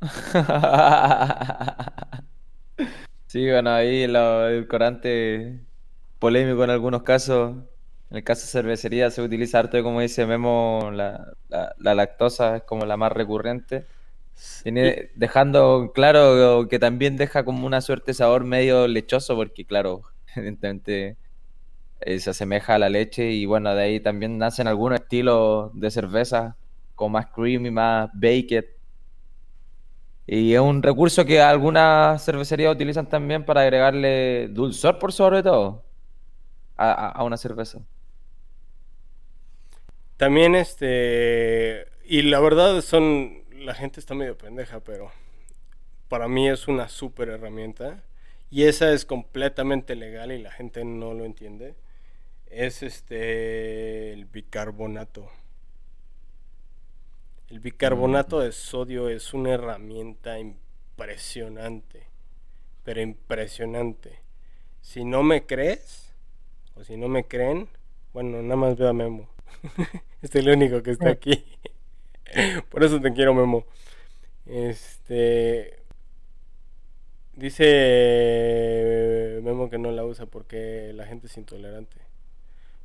[3.26, 5.60] Sí, bueno, ahí lo edulcorante
[6.18, 7.56] polémico en algunos casos.
[8.10, 12.56] En el caso de cervecería se utiliza harto, como dice Memo, la, la, la lactosa
[12.56, 13.86] es como la más recurrente.
[14.62, 20.02] Tiene, dejando claro que también deja como una suerte de sabor medio lechoso, porque claro,
[20.36, 21.18] evidentemente
[22.00, 25.90] eh, se asemeja a la leche y bueno, de ahí también nacen algunos estilos de
[25.90, 26.56] cerveza,
[26.98, 28.66] como más creamy, más baked.
[30.26, 35.86] Y es un recurso que algunas cervecerías utilizan también para agregarle dulzor por sobre todo
[36.76, 37.80] a, a- una cerveza.
[40.16, 45.12] También este, y la verdad son, la gente está medio pendeja, pero
[46.08, 48.04] para mí es una súper herramienta.
[48.50, 51.76] Y esa es completamente legal y la gente no lo entiende.
[52.50, 55.30] Es este, el bicarbonato.
[57.50, 62.06] El bicarbonato de sodio es una herramienta impresionante,
[62.84, 64.18] pero impresionante.
[64.82, 66.12] Si no me crees,
[66.74, 67.68] o si no me creen,
[68.12, 69.30] bueno, nada más veo a Memo.
[70.20, 71.42] Este es el único que está aquí.
[72.70, 73.64] Por eso te quiero, Memo.
[74.44, 75.78] Este.
[77.34, 77.64] Dice
[79.42, 82.07] Memo que no la usa porque la gente es intolerante.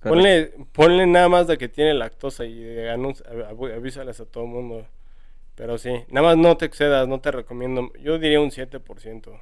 [0.10, 4.50] Ponle, ponle nada más de que tiene lactosa y anun- av- avísales a todo el
[4.50, 4.86] mundo.
[5.56, 7.92] Pero sí, nada más no te excedas, no te recomiendo.
[8.02, 9.40] Yo diría un 7%.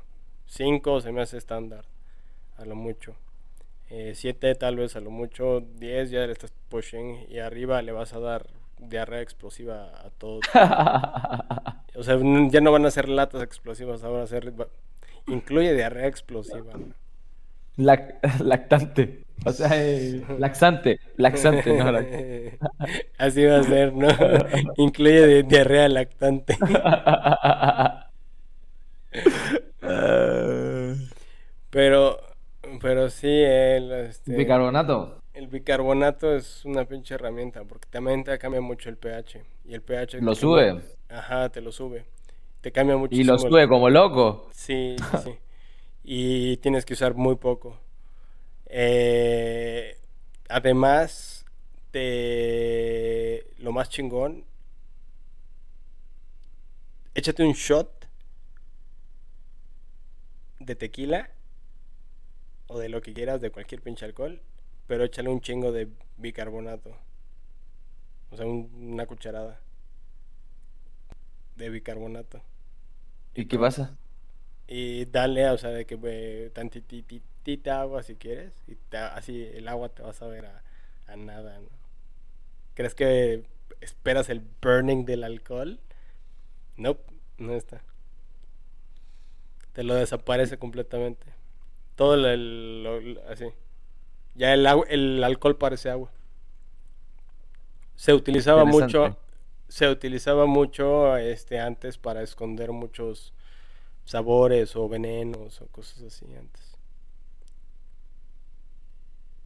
[0.47, 1.86] 5 se me hace estándar,
[2.57, 3.16] a lo mucho.
[4.14, 5.62] 7 tal vez a lo mucho.
[5.80, 8.47] 10 ya le estás pushing y arriba le vas a dar
[8.80, 10.41] diarrea explosiva a todos.
[11.93, 12.18] O sea,
[12.49, 14.53] ya no van a ser latas explosivas, ahora a ser...
[15.28, 16.72] Incluye diarrea explosiva.
[18.39, 19.24] lactante.
[19.46, 21.00] O sea, eh, laxante.
[21.18, 21.89] Laxante, no
[23.18, 24.08] Así va a ser, ¿no?
[24.78, 26.58] Incluye di- diarrea lactante.
[31.70, 32.20] Pero,
[32.82, 35.22] pero sí, el, este, Bicarbonato.
[35.34, 39.42] el bicarbonato es una pinche herramienta porque también te cambia mucho el pH.
[39.66, 40.22] Y el pH...
[40.22, 40.82] Lo sube.
[41.10, 42.06] Ajá, te lo sube.
[42.62, 43.28] Te cambia Y muchísimo.
[43.28, 44.50] lo el- sube como loco.
[44.54, 45.32] Sí, sí.
[46.04, 47.78] Y tienes que usar muy poco.
[48.72, 49.97] Eh,
[50.49, 51.45] además,
[51.91, 53.45] te...
[53.59, 54.45] lo más chingón,
[57.15, 57.89] échate un shot
[60.59, 61.30] de tequila
[62.67, 64.41] o de lo que quieras, de cualquier pinche alcohol,
[64.88, 66.97] pero échale un chingo de bicarbonato.
[68.32, 69.59] O sea, un- una cucharada
[71.55, 72.41] de bicarbonato.
[73.34, 73.97] ¿Y qué pasa?
[74.74, 78.53] Y dale, o sea, de que eh, tantititita agua si quieres.
[78.67, 80.63] Y te- así el agua te va a saber a,
[81.07, 81.67] a nada, ¿no?
[82.74, 83.43] ¿Crees que
[83.82, 85.78] esperas el burning del alcohol?
[86.78, 87.03] Nope,
[87.38, 87.82] no está.
[89.74, 91.26] Te lo desaparece completamente.
[91.97, 93.47] Todo el, el- lo- así.
[94.36, 96.09] Ya el, agua- el alcohol parece agua.
[97.97, 99.17] Se utilizaba mucho,
[99.67, 103.34] se utilizaba mucho este antes para esconder muchos
[104.06, 106.72] sabores o venenos o cosas así antes.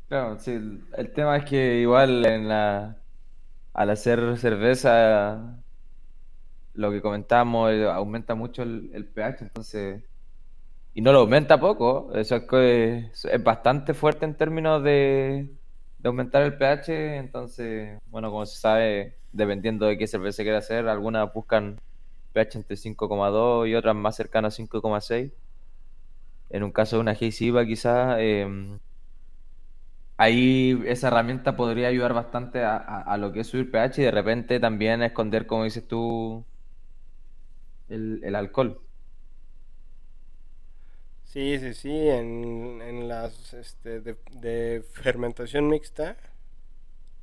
[0.07, 2.97] Claro, sí, el, tema es que igual en la,
[3.73, 5.57] al hacer cerveza,
[6.73, 10.03] lo que comentábamos, eh, aumenta mucho el, pH, entonces,
[10.93, 15.49] y no lo aumenta poco, eso es, que es, bastante fuerte en términos de,
[15.97, 20.87] de aumentar el pH, entonces, bueno, como se sabe, dependiendo de qué cerveza quiera hacer,
[20.87, 21.79] algunas buscan
[22.35, 25.33] pH entre 5,2 y otras más cercanas a 5,6.
[26.49, 28.17] En un caso de una Hazy IVA quizás...
[28.19, 28.79] em,
[30.17, 34.05] Ahí esa herramienta podría ayudar bastante a, a- a lo que es subir pH y
[34.05, 36.45] de repente también a esconder, como dices tú,
[37.87, 38.81] el, el alcohol.
[41.25, 46.15] Sí, sí, sí, en, en las este, de, de fermentación mixta,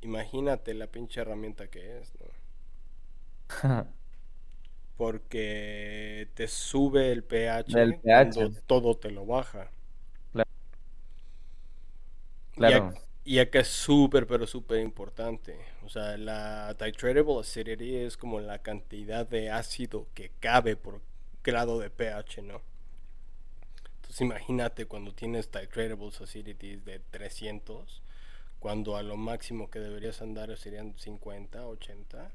[0.01, 2.27] imagínate la pinche herramienta que es, ¿no?
[4.97, 9.71] Porque te sube el pH El cuando todo te lo baja.
[12.55, 12.93] Claro.
[13.25, 15.57] Y acá es súper, pero súper importante.
[15.83, 21.01] O sea, la titratable acidity es como la cantidad de ácido que cabe por
[21.43, 22.61] grado de pH, ¿no?
[23.95, 28.01] Entonces imagínate cuando tienes titratable acidities de 300,
[28.59, 32.31] cuando a lo máximo que deberías andar serían 50, 80.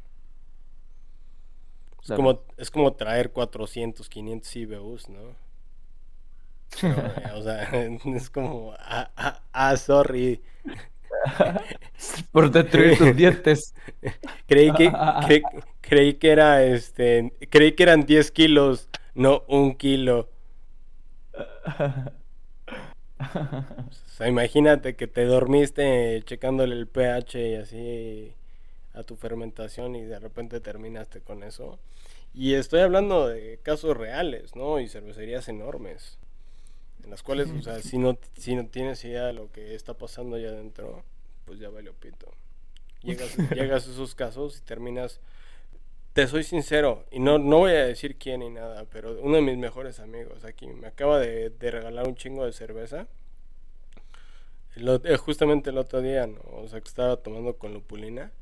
[2.02, 5.36] Es como, es como traer 400, 500 IBUs, ¿no?
[6.82, 7.64] Eh, o sea,
[8.16, 10.40] es como, ah, ah, ah, sorry.
[12.32, 13.74] Por destruir tus dientes.
[14.46, 15.48] Creí que, cre-
[15.80, 20.28] creí que era, este, creí que eran 10 kilos, no un kilo.
[24.06, 28.34] O sea, imagínate que te dormiste checándole el pH y así
[28.98, 31.78] a tu fermentación y de repente terminaste con eso.
[32.34, 34.80] Y estoy hablando de casos reales, ¿no?
[34.80, 36.18] Y cervecerías enormes.
[37.04, 39.94] En las cuales, o sea, si no, si no tienes idea de lo que está
[39.94, 41.04] pasando allá adentro,
[41.44, 42.30] pues ya vale pito.
[43.02, 45.20] Llegas, llegas a esos casos y terminas
[46.18, 49.42] te soy sincero, y no, no voy a decir quién ni nada, pero uno de
[49.42, 53.06] mis mejores amigos aquí me acaba de, regalar un chingo de cerveza.
[54.74, 58.32] Eh, justamente el otro día, o sea, que estaba tomando con lupulina.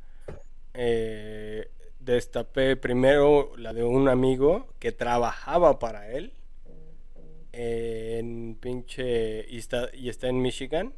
[0.76, 1.70] Eh,
[2.00, 6.32] destapé primero la de un amigo que trabajaba para él
[7.52, 10.92] en pinche y está, y está en Michigan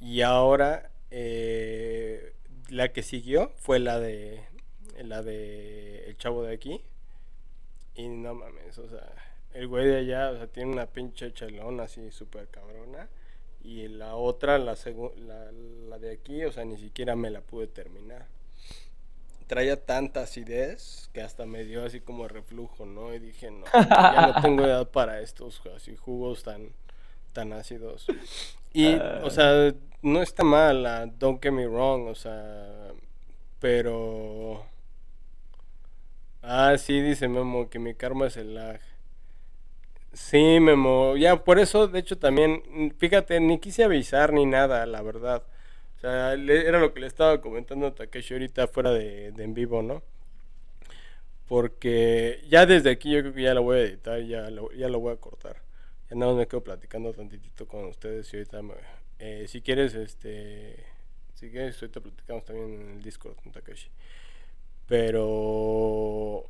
[0.00, 2.34] y ahora eh,
[2.68, 4.40] la que siguió fue la de
[5.04, 6.82] la de El Chavo de aquí.
[7.94, 9.12] Y no mames, o sea,
[9.54, 13.08] el güey de allá, o sea, tiene una pinche chelona así súper cabrona.
[13.62, 14.76] Y la otra, la,
[15.16, 18.26] la, la de aquí, o sea, ni siquiera me la pude terminar.
[19.46, 23.14] Traía tanta acidez que hasta me dio así como reflujo, ¿no?
[23.14, 26.70] Y dije, no, ya no tengo edad para estos así jugos tan,
[27.32, 28.06] tan ácidos.
[28.72, 29.72] Y, o sea,
[30.02, 32.92] no está mal, don't get me wrong, o sea,
[33.60, 34.66] pero
[36.48, 38.80] Ah, sí, dice Memo, que mi karma es el lag.
[40.12, 45.02] Sí, Memo, ya por eso, de hecho también, fíjate, ni quise avisar ni nada, la
[45.02, 45.42] verdad.
[46.06, 50.04] Sea, era lo que le estaba comentando a Takeshi ahorita fuera de, en vivo, ¿no?
[51.48, 54.88] Porque ya desde aquí yo creo que ya lo voy a editar, ya lo, ya
[54.88, 55.62] lo voy a cortar.
[56.08, 58.60] Ya nada más me quedo platicando tantitito con ustedes y ahorita,
[59.18, 60.76] eh, si quieres, este,
[61.34, 63.90] si quieres, ahorita platicamos también en el Discord con Takeshi.
[64.86, 66.48] Pero.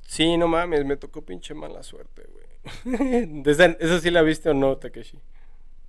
[0.00, 3.44] Sí, no mames, me tocó pinche mala suerte, güey.
[3.46, 5.20] ¿Esa sí la viste o no, Takeshi?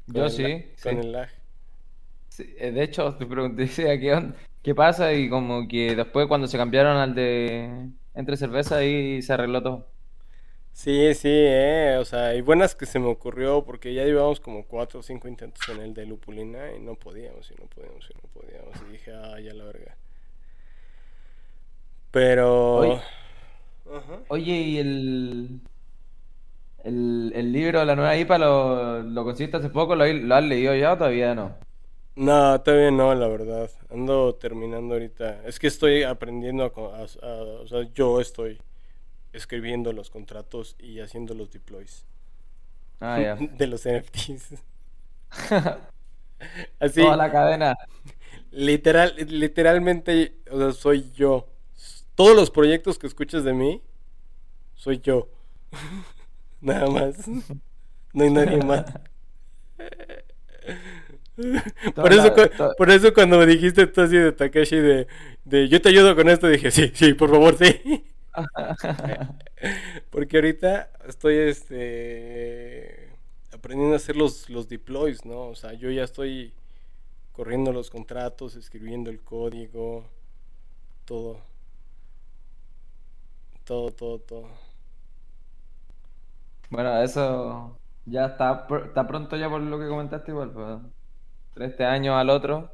[0.05, 0.67] Yo sí.
[0.83, 1.42] Con el lag.
[2.39, 6.97] Eh, de hecho, te pregunté ¿qué, qué pasa y como que después cuando se cambiaron
[6.97, 9.87] al de entre cerveza y se arregló todo.
[10.71, 14.65] Sí, sí, eh, o sea, y buenas que se me ocurrió porque ya llevábamos como
[14.65, 18.13] cuatro o cinco intentos en el de lupulina y no podíamos, y no podíamos, y
[18.15, 18.75] no podíamos.
[18.89, 19.95] Y dije, ah, ya la verga.
[22.09, 22.99] Pero.
[24.29, 25.61] Oye, ¿y el,
[26.83, 29.95] el, libro de la nueva IPA lo, lo conseguiste hace poco?
[29.95, 31.55] ¿Lo, ¿Lo, has leído ya o todavía no?
[32.15, 33.69] No, todavía no, la verdad.
[33.89, 35.45] Ando terminando ahorita.
[35.45, 38.61] Es que estoy aprendiendo a, o sea, yo estoy
[39.31, 42.05] escribiendo los contratos y haciendo los deploys.
[42.99, 43.35] Ah, ya.
[43.57, 44.61] De los NFTs.
[46.79, 47.01] Así.
[47.01, 47.77] Toda la cadena.
[48.51, 51.47] Literal, literalmente, o sea, soy yo
[52.15, 53.81] todos los proyectos que escuches de mí,
[54.75, 55.29] soy yo.
[56.61, 57.27] Nada más.
[58.13, 58.85] No hay nadie más.
[61.95, 62.33] por, eso,
[62.77, 65.07] por eso cuando me dijiste tú así de Takeshi de,
[65.45, 68.05] de yo te ayudo con esto, dije, sí, sí, por favor, sí.
[70.09, 73.09] Porque ahorita estoy este
[73.53, 75.47] aprendiendo a hacer los, los deploys, ¿no?
[75.47, 76.53] O sea, yo ya estoy
[77.31, 80.05] corriendo los contratos, escribiendo el código,
[81.05, 81.41] todo.
[83.65, 84.49] Todo, todo, todo.
[86.69, 90.51] Bueno, eso ya está, está pronto ya por lo que comentaste igual,
[91.53, 91.71] pues.
[91.71, 92.71] Este año al otro.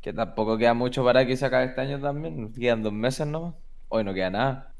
[0.00, 2.52] Que tampoco queda mucho para que se acabe este año también.
[2.52, 3.54] Quedan dos meses nomás.
[3.88, 4.72] Hoy no queda nada.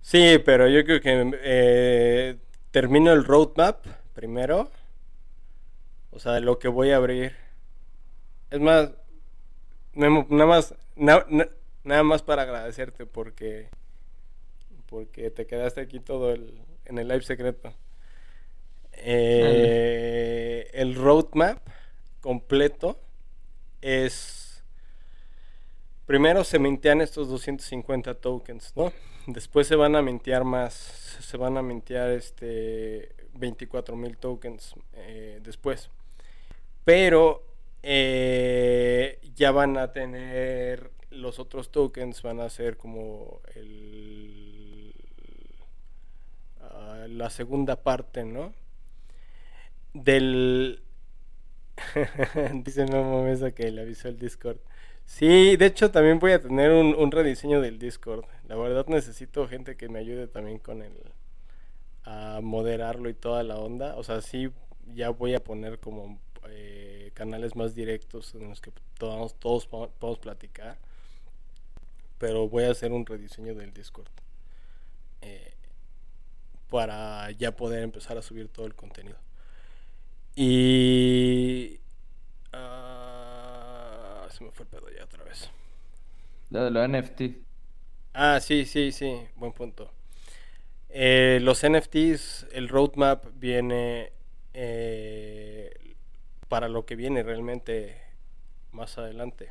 [0.00, 2.36] Sí, pero yo creo que eh,
[2.70, 3.84] termino el roadmap
[4.14, 4.70] primero.
[6.10, 7.32] O sea, lo que voy a abrir.
[8.50, 8.92] Es más,
[9.94, 13.68] nada más, nada más para agradecerte porque
[14.94, 17.72] porque te quedaste aquí todo el, en el live secreto.
[18.98, 21.58] Eh, el roadmap
[22.20, 22.98] completo
[23.80, 24.62] es
[26.06, 28.92] primero se mintean estos 250 tokens, ¿no?
[29.26, 30.74] Después se van a mintear más,
[31.20, 35.90] se van a mintear este 24 mil tokens eh, después.
[36.84, 37.42] Pero
[37.82, 44.94] eh, ya van a tener los otros tokens van a ser como el,
[46.60, 48.52] ah, la segunda parte, ¿no?
[49.94, 50.82] Del...
[52.64, 54.58] Dice Memo Mesa que le avisó el Discord.
[55.06, 58.24] Sí, de hecho también voy a tener un, un, rediseño del Discord.
[58.48, 60.92] La verdad necesito gente que me ayude también con el...
[62.04, 63.96] a moderarlo y toda la onda.
[63.96, 64.50] O sea, sí,
[64.94, 70.18] ya voy a poner como eh, canales más directos en los que todos, todos podamos
[70.18, 70.76] platicar
[72.24, 74.08] pero voy a hacer un rediseño del Discord.
[75.20, 75.52] Eh,
[76.70, 79.18] para ya poder empezar a subir todo el contenido.
[80.36, 81.78] Y...
[82.52, 85.50] ah, se me fue el pedo ya otra vez.
[86.50, 87.22] Lo de los NFT.
[88.14, 89.90] Ah, sí, sí, sí, buen punto.
[90.88, 94.12] Eh, los NFTs, el roadmap viene
[94.52, 95.94] eh,
[96.48, 98.00] para lo que viene realmente
[98.70, 99.50] más adelante.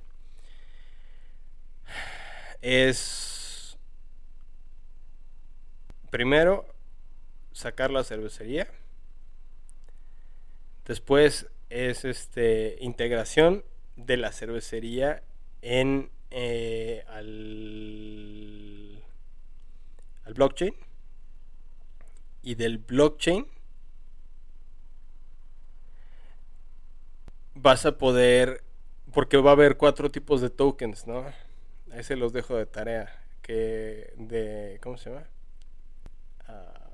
[2.61, 3.77] Es
[6.09, 6.65] primero
[7.51, 8.69] sacar la cervecería.
[10.85, 13.63] Después es este integración
[13.95, 15.23] de la cervecería
[15.61, 17.33] en eh, al,
[20.25, 20.73] al blockchain
[22.41, 23.47] y del blockchain
[27.55, 28.63] vas a poder
[29.13, 31.25] porque va a haber cuatro tipos de tokens, ¿no?
[31.91, 35.27] Ahí se los dejo de tarea que de ¿cómo se llama?
[36.47, 36.89] Ah,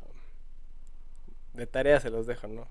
[1.53, 2.67] de tarea se los dejo, ¿no?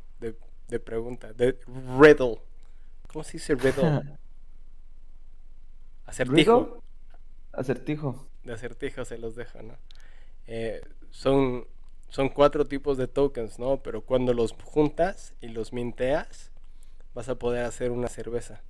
[0.69, 1.59] De pregunta, de
[1.99, 2.41] riddle.
[3.09, 4.03] ¿Cómo se dice riddle?
[6.07, 6.61] Acertijo.
[6.61, 6.81] ¿Riddle?
[7.53, 8.27] Acertijo.
[8.45, 9.77] De acertijo se los dejo, ¿no?
[10.47, 11.67] Eh, son,
[12.09, 13.83] son cuatro tipos de tokens, ¿no?
[13.83, 16.51] Pero cuando los juntas y los minteas,
[17.15, 18.63] vas a poder hacer una cerveza.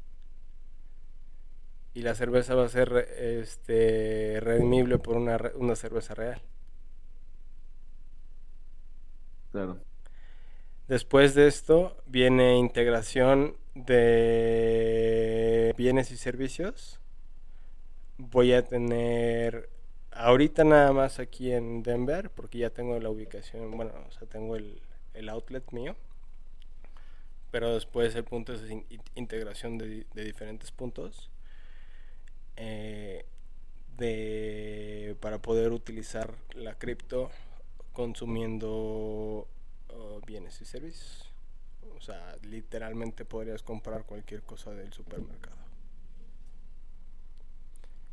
[1.95, 6.41] Y la cerveza va a ser este, redimible por una, una cerveza real.
[9.53, 9.88] Claro.
[10.89, 16.99] Después de esto viene integración de bienes y servicios.
[18.19, 19.69] Voy a tener
[20.13, 24.57] ahorita nada más aquí en Denver, porque ya tengo la ubicación, bueno, o sea, tengo
[24.57, 24.81] el,
[25.15, 25.95] el outlet mío.
[27.51, 31.31] Pero después el punto es in- in- integración de, de diferentes puntos.
[32.57, 33.25] eh,
[33.97, 37.31] de, para poder utilizar la cripto
[37.93, 39.47] consumiendo
[39.93, 41.25] uh, bienes y servicios.
[41.97, 45.57] O sea, literalmente podrías comprar cualquier cosa del supermercado.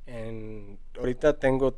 [0.06, 1.78] En, ahorita tengo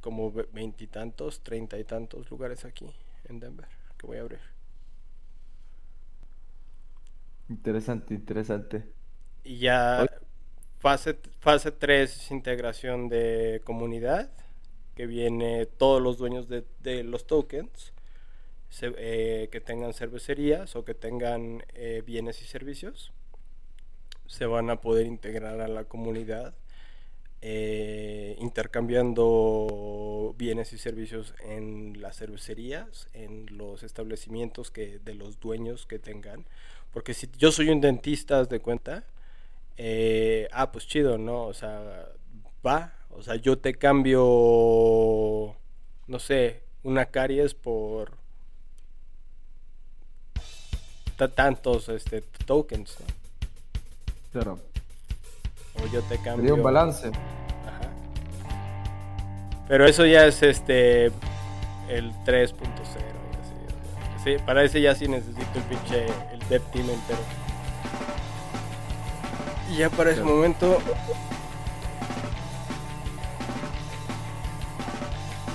[0.00, 2.86] como ve- veintitantos, treinta y tantos lugares aquí
[3.24, 3.68] en Denver
[3.98, 4.40] que voy a abrir.
[7.48, 8.94] Interesante, interesante.
[9.44, 10.06] Y ya
[10.78, 14.30] fase, fase 3 es integración de comunidad,
[14.96, 17.92] que viene todos los dueños de, de los tokens,
[18.82, 23.12] eh, que tengan cervecerías o que tengan eh, bienes y servicios,
[24.26, 26.54] se van a poder integrar a la comunidad,
[27.42, 35.86] eh, intercambiando bienes y servicios en las cervecerías, en los establecimientos que, de los dueños
[35.86, 36.46] que tengan.
[36.92, 39.04] Porque si yo soy un dentista, de cuenta,
[39.76, 41.44] eh, ah, pues chido, ¿no?
[41.44, 42.08] O sea,
[42.66, 42.94] va.
[43.10, 45.56] O sea, yo te cambio,
[46.06, 48.18] no sé, una caries por
[51.16, 53.06] tantos este, tokens, ¿no?
[54.32, 54.58] Claro.
[55.82, 56.54] O yo te Sería cambio.
[56.54, 57.08] un balance.
[57.08, 57.88] Ajá.
[59.68, 61.06] Pero eso ya es este
[61.88, 62.98] el 3.0 y así,
[64.14, 67.18] o sea, sí, para ese ya sí necesito el pinche el dev team entero.
[69.72, 70.34] Y ya para ese Claro.
[70.36, 70.78] momento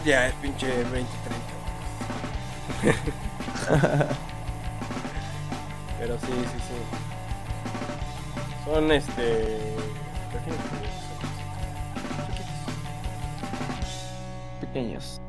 [0.06, 1.12] ya es pinche 20
[2.82, 4.08] 30.
[6.02, 6.80] Pero sí, sí, sí.
[8.66, 9.76] Son este
[10.34, 10.66] pequeños.
[14.62, 15.21] Pequeños.